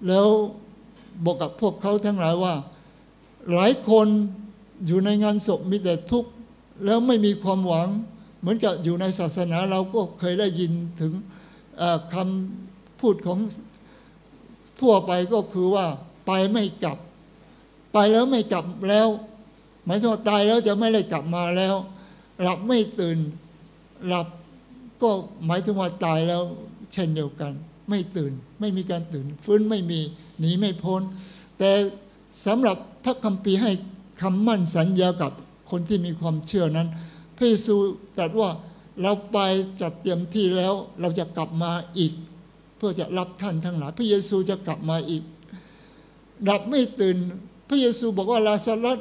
[0.07, 0.27] แล้ว
[1.25, 2.55] บอกกับพวกเขาทั้งหลายว่า
[3.55, 4.09] หลายคน
[4.87, 6.31] อยู่ในงานศพมีแต่ทุกข์
[6.85, 7.89] แล้วไม่มีความหวัง
[8.41, 11.13] เหมือนกับอยู่ในศาสนาเราก็เคยได้ยินถึง
[12.15, 13.39] คำพูดของ
[14.81, 15.87] ทั่วไปก็คือว่า
[16.27, 16.99] ไปไม่กลับ
[17.93, 19.09] ไปแล้วไม่กลับแล้ว
[19.85, 21.75] หมายถึงตายแล้วจะไม่ได้กลับมาแล้ว
[22.43, 23.19] หลับไม่ตื่น
[24.07, 24.29] หลับ
[25.03, 25.11] ก็
[25.47, 26.43] หมายถึงว่าตายแล้ว
[26.93, 27.53] เช่นเดียวกัน
[27.89, 30.01] ไม่ตื่นไม่มีการตื่น ฟื้นไม่มี
[30.39, 31.03] หนีไม่พ้น
[31.59, 31.71] แต่
[32.47, 33.71] สำหรับพระคัมภีร์ให้
[34.21, 35.33] คำมั่นสัญญากับ
[35.71, 36.89] คนที่มีความเชื่อนั้น
[37.37, 37.75] พระเยซู
[38.19, 38.51] ตรัสว่า
[39.03, 39.39] เราไป
[39.81, 42.13] จัดเตรียมที่แล้วเราจะกลับมาอีก
[42.77, 45.23] เพื่อจะรับท่านทั้งหลายพระเยซูจะกลับมาอีก
[46.49, 47.17] ดับไม่ตื่น
[47.69, 48.99] พระเยซูบอกว่าลาซารัส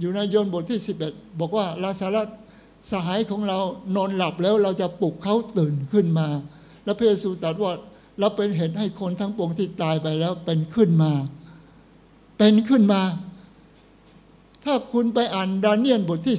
[0.00, 2.28] อยู่ในโยนบทที่ 11 บอกว่าลาซารัส
[2.90, 3.58] สหายของเรา
[3.96, 6.28] นอนหลับแล้วเราจะปลุกเขาตื่นขึ้นมา
[6.84, 7.72] แล้วพระเยซูตรัสว่า
[8.18, 11.12] เราเป็นเหตุให้คนทั้งปวงที่ตายไปแล้วเป็นขึ้นมา
[12.38, 13.02] เป็นขึ้นมา
[14.64, 16.36] ถ้าคุณไปอ่านดาเนียลบทที่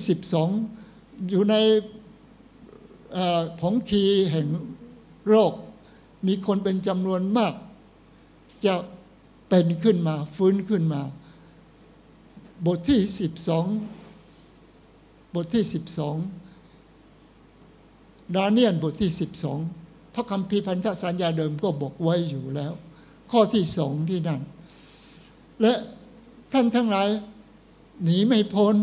[0.63, 1.55] 12 อยู่ใน
[3.59, 4.47] ผงคีแห่ง
[5.29, 5.53] โลก
[6.27, 7.53] มีคนเป็นจำนวนมาก
[8.65, 8.73] จะ
[9.49, 11.01] เป็นขึ้นมา ฟื้นขึ้นมา
[12.65, 12.99] บทที่
[13.69, 14.02] 12
[15.35, 15.63] บทที่
[16.59, 19.11] 12 ดาเนียลบทที่
[19.61, 22.73] 12 พระคัมภีพันธสัญญาเดิมก็บอกไว้อยู่แล้ว
[23.31, 24.41] ข้อที่สองที่นั่น
[25.61, 25.73] และ
[26.53, 27.09] ท่านทั้งหลาย
[28.03, 28.75] หนีไม่พ้น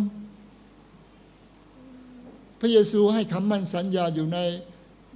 [2.60, 4.38] พระเยซูให้คำมั่นสัญญาอยู่ใน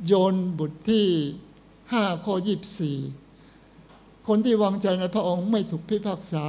[0.07, 1.07] โยนบทที่
[1.93, 2.99] ห้าข้อยีบสี่
[4.28, 6.47] คนที่วางใจในพระองค์ไม่ถูกพิพากษา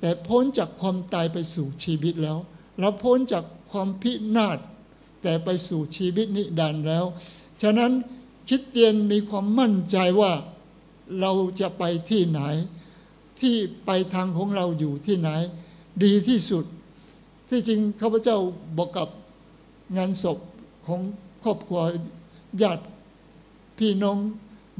[0.00, 2.38] แต่พ้นจากความตายไปสู่ชีวิตแล้ว
[2.78, 3.44] เราพ้นจาก
[3.76, 4.58] ความพินาศ
[5.22, 7.04] แต่ไปสู่ชีวิตนิรันดร์แล้ว
[7.62, 7.92] ฉะนั้น
[8.48, 10.32] คิดเตียนมีความมั่นใจว่า
[11.20, 12.40] เราจะไปที่ไหน
[13.40, 13.54] ที่
[13.86, 15.30] ไปทางของเราอยู่ที่ไหน
[16.04, 16.64] ดีที่สุด
[17.48, 18.38] ที่จริงข้าพเจ้า
[18.78, 19.08] บอกกับ
[19.96, 20.38] งานศพ
[20.86, 21.00] ของ
[21.44, 21.80] ครอบครัว
[22.62, 22.84] ญาติ
[23.78, 24.18] พี่น้อง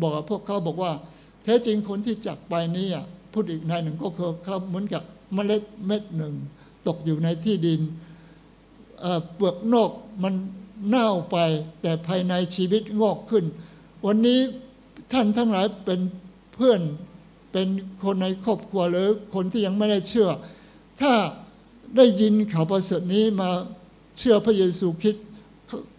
[0.01, 0.93] บอกกับพวกเขาบอกว่า
[1.45, 5.03] แท้จริงคนที่จากไปนี้อ่พูดอีกนายหนึ่งก็คือเขาเหมือนกับ
[5.35, 6.35] เมล็ดเม็ดหนึ่ง
[6.87, 7.81] ตกอยู่ในที่ดิน
[9.35, 9.91] เปลือกนอก
[10.23, 10.35] มัน
[10.89, 11.37] เน่าไป
[11.83, 13.45] แต่ภายในชีวิตงอกขึ้น
[14.07, 14.41] วันนี้
[15.13, 16.01] ท่านทั้งหลายเป็น
[16.55, 16.81] เพื่อน
[17.53, 17.69] เป็น
[18.03, 20.29] คนในครอบครัวหรือคนที่ยังไม่ได้เชื่อ
[21.01, 21.13] ถ้า
[21.97, 23.51] ได้ยินข่าวประเสริฐนี้มา
[24.19, 25.17] เชื่อพระเยซูคริด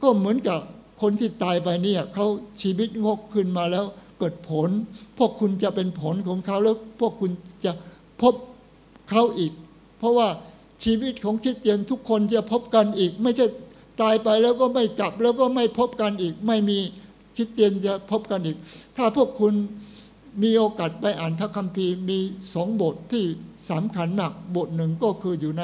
[0.01, 0.59] ก็เหมือนกับ
[1.01, 2.27] คนที่ตายไปเนี่ยเขา
[2.61, 3.85] ชีวิตงอกขึ้นมาแล้ว
[4.19, 4.69] เกิดผล
[5.17, 7.31] พวกคุณจะเป็นผลของเขาแล้วพวกคุณ
[7.65, 7.71] จะ
[8.21, 8.33] พบ
[9.09, 9.51] เขาอีก
[9.97, 10.27] เพราะว่า
[10.83, 13.45] ชีวิตของคริสเตียนทุกคนจะพบกันอีก ไม่ใช่
[14.01, 16.79] ตายไปแล้วก็ไม่กลับแล้วก็ไม่พบกันอีก ไม่มี
[17.35, 18.57] คริสเตียนจะพบกันอีก
[18.97, 19.53] ถ้าพวกคุณ
[20.43, 22.19] มีโอกาสไปอ่านพระคัมภีร์มี
[22.53, 23.25] สองบทที่
[23.71, 25.63] สำคัญมากบทหนึ่งก็คืออยู่ใน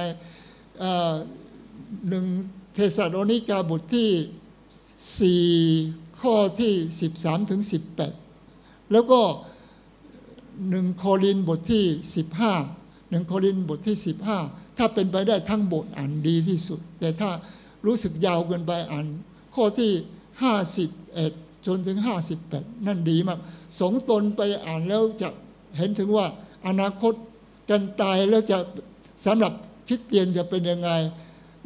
[2.09, 2.25] หนึ่ง
[2.73, 4.09] เทสาโลนิกาบทที่
[5.19, 5.43] สี่
[6.19, 8.13] ข้อที่สิบสามถึงสิบแปด
[8.91, 9.21] แล้วก็
[10.69, 11.85] หนึ่งโครินบทที่
[12.15, 12.53] สิบห้า
[13.09, 14.39] หนึ่งโครินบทที่สิบห้า
[14.77, 17.29] ถ้าเป็นไปได้ทั้งบทอ่านดีที่สุด แต่ถ้า
[17.85, 19.05] รู้สึกยาวเกินไปอ่าน
[19.55, 19.91] ข้อที่
[20.43, 21.31] ห้าสิบเอ็ด
[21.65, 23.39] จนถึงห้าสิบแปดนั่นดีมาก
[23.79, 25.29] สงตนไปอ่านแล้วจะ
[25.77, 26.25] เห็นถึงว่า
[26.67, 27.13] อนาคต
[27.69, 28.57] กันตายแล้วจะ
[29.25, 29.53] สำหรับ
[29.87, 30.89] คริสเตียนจะเป็นยังไง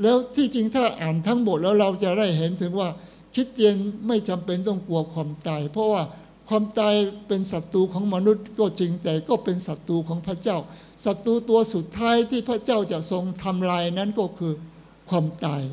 [0.01, 2.89] แล้วที่จริงถ้าอ่านทั้งหมดแล้วเราจะได้เห็นถึงว่า
[3.34, 3.76] คริสเตียน
[4.08, 6.03] ไม่จำเป็นต้องกลัวความตาย เพราะว่า
[6.50, 6.95] ความตาย
[7.28, 10.58] เป็นศัตรูของมนุษย์ก็จริงแต่ก็เป็นศัตรูของพระเจ้า
[11.06, 14.54] ศัตรูตัวสุดท้ายที่พระเจ้าจะทรงทำลายนั้นก็คือ
[15.10, 15.64] ความตาย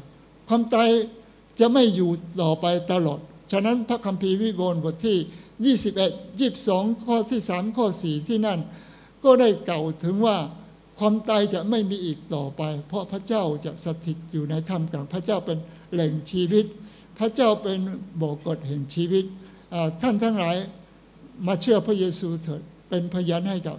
[0.49, 0.89] ความตาย
[1.61, 2.11] จะไม่อยู่
[2.43, 3.21] ต่อไปตลอด
[3.53, 5.19] ฉะนั้นพระคัมภีร์วิโวนบทที่
[6.49, 8.61] 21 22 ข้อที่ 3 ข้อ 4 ที่นั่น
[9.25, 10.39] ก็ได้เก่าถึงว่า
[10.99, 15.59] ความตายจะไม่มีอีกต่อไป เพราะพระเจ้าจะสถิตอยู่ในธรรมกลางพระเจ้าเป็น
[15.93, 16.65] แหล่งชีวิต
[17.19, 17.79] พระเจ้าเป็น
[18.21, 19.25] บ่อกฎแห่งชีวิต
[20.01, 20.57] ท่านทั้งหลาย
[21.47, 23.77] มาเชื่อพระเยซูเถิดเป็นพยานให้กับ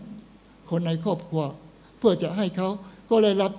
[0.70, 1.44] คนในครอบครัว
[1.98, 2.70] เพื่อจะให้เขา
[3.10, 3.52] ก็เลยรับ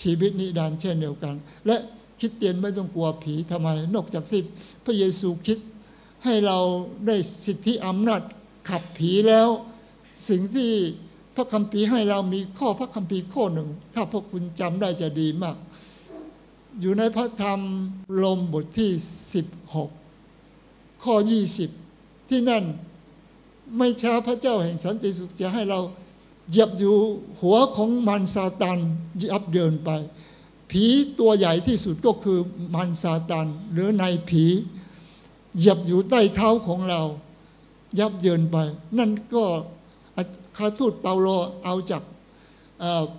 [0.00, 1.34] ชีวิตนิรันดร์เช่นเดียวกัน
[1.66, 1.76] และ
[2.20, 4.42] คิดเตียนไม่ต้องกลัวผีทำไม นอกจากที่
[4.84, 5.58] พระเยซูคิด
[6.24, 6.58] ให้เรา
[7.06, 7.16] ได้
[7.46, 8.22] สิทธิอำนาจ
[8.68, 9.48] ขับผีแล้ว
[10.28, 10.70] สิ่งที่
[11.34, 15.56] พระคัมภีร์ให้เรามีข้อพระคัมภีร์ข้อหนึ่ง ถ้าพวกคุณจำได้จะดีมาก
[16.80, 17.60] อยู่ในพระธรรม
[18.24, 18.90] ลมบทที่
[19.54, 19.99] 16
[21.04, 21.14] ข้อ
[21.72, 22.64] 20 ที่นั่น
[23.76, 25.80] ไม่ช้าพระเจ้าแห่งสันติสุขจะให้เรา
[26.50, 26.96] เหยียบอยู่
[27.40, 28.78] หัวของมันซาตาน
[29.22, 29.90] ยับเดินไป
[30.70, 30.84] ผี
[31.18, 32.38] ตัวใหญ่ที่สุดก็คือ
[32.74, 34.44] มันซาตานหรือนายผี
[35.56, 37.02] เหยียบอยู่ใต้เท้าของเรา
[37.98, 38.56] ยับเยินไป
[38.98, 39.44] นั่นก็
[40.56, 41.28] คาทูตเปาโล
[41.64, 42.02] เอาจาก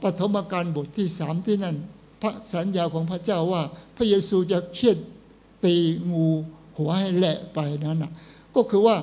[0.01, 1.75] ปฐมกาลบทที่สามที่นั่น
[2.21, 3.63] พระสัญญาของพระเจ้าว่า
[3.95, 4.97] พระเยซูจะเคี่ยน
[5.63, 5.75] ตี
[6.11, 6.27] งู
[6.77, 8.11] หัวให้แหละไปนั้นนะ
[8.55, 8.95] ก็คือว่า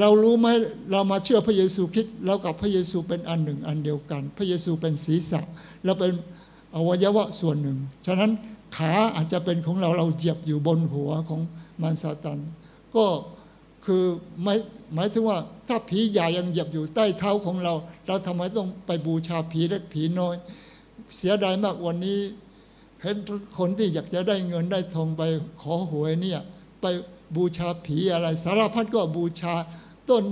[0.00, 0.48] เรารู้ไหม
[0.90, 5.40] เรามาเชื่อพระเยซูคิดเรากับพระเยซูเป็นอันหนึ่งอันเดียวกัน พระเยซูเป็นศีรษะ
[5.84, 6.12] เราเป็น
[6.74, 8.30] อวัยวะส่วนหนึ่ง ฉะนั้น
[8.76, 11.40] ขาอาจจะเป็นของเราเราเหยียบอยู่บนหัวของ
[11.82, 12.38] มารซาตัน
[12.94, 13.04] ก็
[13.84, 14.02] คือ
[14.42, 14.58] หมาย
[14.94, 15.38] หมายถึงว่า
[15.68, 17.74] ถ้าผีใหญ่ยังเหยียบอยู่ใต้เท้าของเรา
[18.06, 20.34] เราทำไมต้องไปบูชาผีเล็กผีน้อย
[21.16, 22.18] เสียดายมากวันนี้
[23.02, 23.16] เห็น
[23.58, 25.22] คนที่อยากจะได้เงินได้ทองไป
[25.62, 26.40] ขอหวยเนี่ย
[26.80, 26.86] ไป
[27.36, 29.54] บูชาผีอะไร สารพัดก็บูชา
[30.10, 30.24] ต้น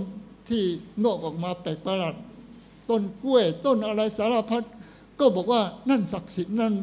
[0.48, 0.64] ที่
[1.02, 2.14] งอกออกมาแปลกประหลาด
[2.88, 4.62] ต้นกล้วย ต้นอะไรสารพัด
[5.18, 6.74] ก็บอกว่านั่นศักดิ์สิทธิ์นั่น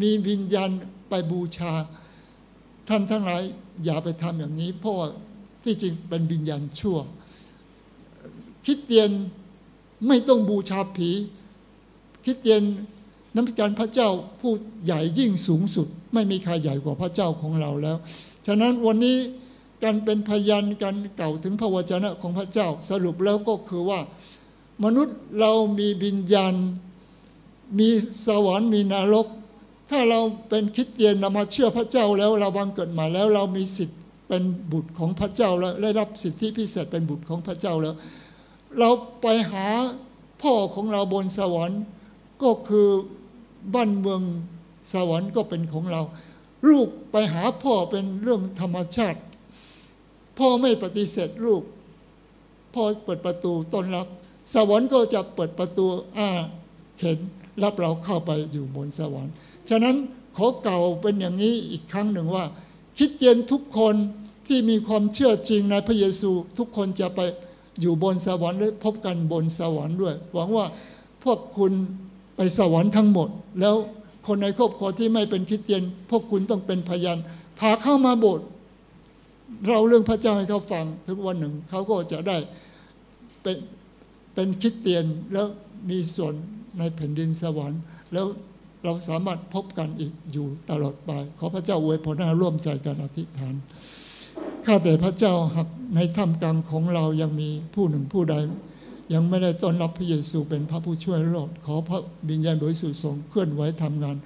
[0.00, 0.70] มีวิญญาณ
[1.08, 1.72] ไปบูชา
[2.88, 3.42] ท่านทั้งหลาย
[3.84, 5.08] อย่าไปทำอย่างนี้ เพราะว่า
[5.64, 6.98] ที่จริงเป็นวิญญาณชั่ว
[8.66, 9.10] คิดเตียน
[10.06, 11.10] ไม่ต้องบูชาผี
[12.24, 12.62] คิดเตียน
[13.34, 14.08] น้ำการพระเจ้า
[14.40, 14.52] ผู้
[14.84, 17.96] ใหญ่ยิ่งสูงสุด ไม่มีใครใหญ่กว่าพระเจ้าของเราแล้ว
[18.50, 19.16] ฉะนั้นวันนี้
[19.82, 24.00] การเป็นพยานการเก่าถึงพระวจนะของพระเจ้าสรุปแล้วก็คือว่า
[24.84, 26.54] มนุษย์เรามีวิญญาณ
[27.78, 27.88] มี
[28.26, 29.26] สวรรค์มีนรก
[29.90, 34.42] ถ้าเราเป็นคริสเตียนเรามาเชื่อพระเจ้าแล้วเราบังเกิดมาแล้วเรามีสิทธิ์เป็น
[34.72, 37.94] บุตรของพระเจ้าแล้วได้รับสิทธิพิเศษเป็นบุตรของพระเจ้าแล้ว
[38.78, 38.90] เรา
[39.22, 39.66] ไปหา
[40.42, 41.82] พ่อของเราบนสวรรค์
[42.42, 42.88] ก็คือ
[43.74, 44.22] บ้านเมือง
[44.92, 46.02] สวรรค์ก็เป็นของเรา
[46.70, 49.20] ลูกไปหาพ่อเป็นเรื่องธรรมชาติ
[50.38, 51.62] พ่อไม่ปฏิเสธลูก
[52.74, 54.06] พ่อเปิดประตูต้อนรับ
[54.54, 55.86] สวรรค์ก็จะเปิดประตู
[56.16, 56.30] อ้า
[56.98, 57.18] เข็น
[57.62, 59.32] รับเราเข้าไปอยู่บนสวรรค์
[59.68, 59.96] ฉะนั้น
[60.36, 62.44] ขอเก่าเป็นอย่างนี้อีกครั้งหนึ่งว่า
[62.98, 63.94] คิดเตียนทุกคน
[64.46, 67.20] ที่มีความเชื่อจริงในพระเยซูทุกคนจะไป
[67.80, 70.66] อยู่บนสวรรค์และพบกันบนสวรรค์ด้วย หวังว่า
[71.24, 71.72] พวกคุณ
[72.36, 73.28] ไปสวรรค์ทั้งหมด
[73.60, 73.76] แล้ว
[74.26, 77.18] คนในครอบครัวที่ไม่เป็นคริสเตียน พวกคุณต้องเป็นพยาน
[77.58, 78.46] พาเข้ามาโบสถ์
[79.68, 82.36] เราเรื่องพระเจ้าให้เขาฟังถึงวันหนึ่งเขาก็จะได้
[83.42, 83.56] เป็น
[84.34, 85.46] เป็นคริสเตียนแล้ว
[85.90, 86.34] มีส่วน
[86.78, 87.80] ในแผ่นดินสวรรค์
[88.12, 88.26] แล้ว
[88.84, 93.54] เราสามารถพบกันอีกอยู่ตลอดไป ขอพระเจ้าอวยพรให้ราร่วมใจกันอธิษฐาน
[94.66, 98.34] ข้าแต่พระเจ้าหากในท่ามกลางของเรายังมีผู้หนึ่งผู้ใด
[99.12, 101.98] ยังไม่ได้ต้อนรับพระเยซูเป็นพระผู้ช่วยโลดขอพระ
[102.28, 104.16] บิญญาณบริสุทธิ์ทรงเคลื่อนไหวทำงาน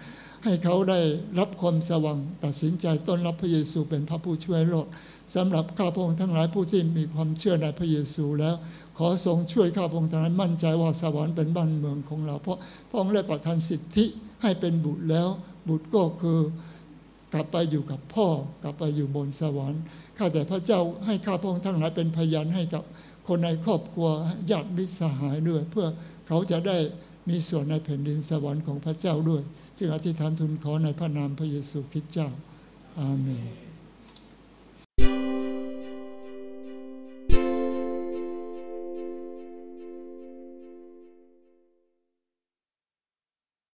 [0.45, 1.01] ให้เขาได้
[1.39, 4.87] รับความสว่างตัดสินใจต้อนรับพระเยซูเป็นพระผู้ช่วยโลด
[5.35, 8.55] สำหรับข้าพงค์ทั้งหลายผู้ที่มีความเชื่อในพระเยซูแล้ว
[8.99, 12.59] ขอทรงช่วยข้าพงค์ทั้งหลายมั่นใจว่าสวรรค์เป็นบ้านเมืองของเรา เพราะ
[12.89, 14.05] พระองค์ได้ประทานสิทธิ
[14.43, 15.29] ให้เป็นบุตรแล้ว
[15.69, 16.39] บุตรก็คือ
[17.33, 18.27] กลับไปอยู่กับพ่อ
[18.63, 19.83] กลับไปอยู่บนสวรรค์
[20.19, 22.83] ข้าแต่พระเจ้าให้ข้าพงค์ทั้งหลายเป็นพยานให้กับ
[23.27, 24.09] คนในครอบครัว
[24.51, 25.87] ญาติมิตรสหายด้วย เพื่อ
[26.27, 26.77] เขาจะได้
[27.29, 29.43] มีส่วนในแผ่นดินสวรรค์ของพระเจ้าด้วย
[29.79, 32.29] จึงอธิษฐานทูลขอในพระนามพระเยซูคริสต์เจ้า
[32.99, 33.72] อาเมน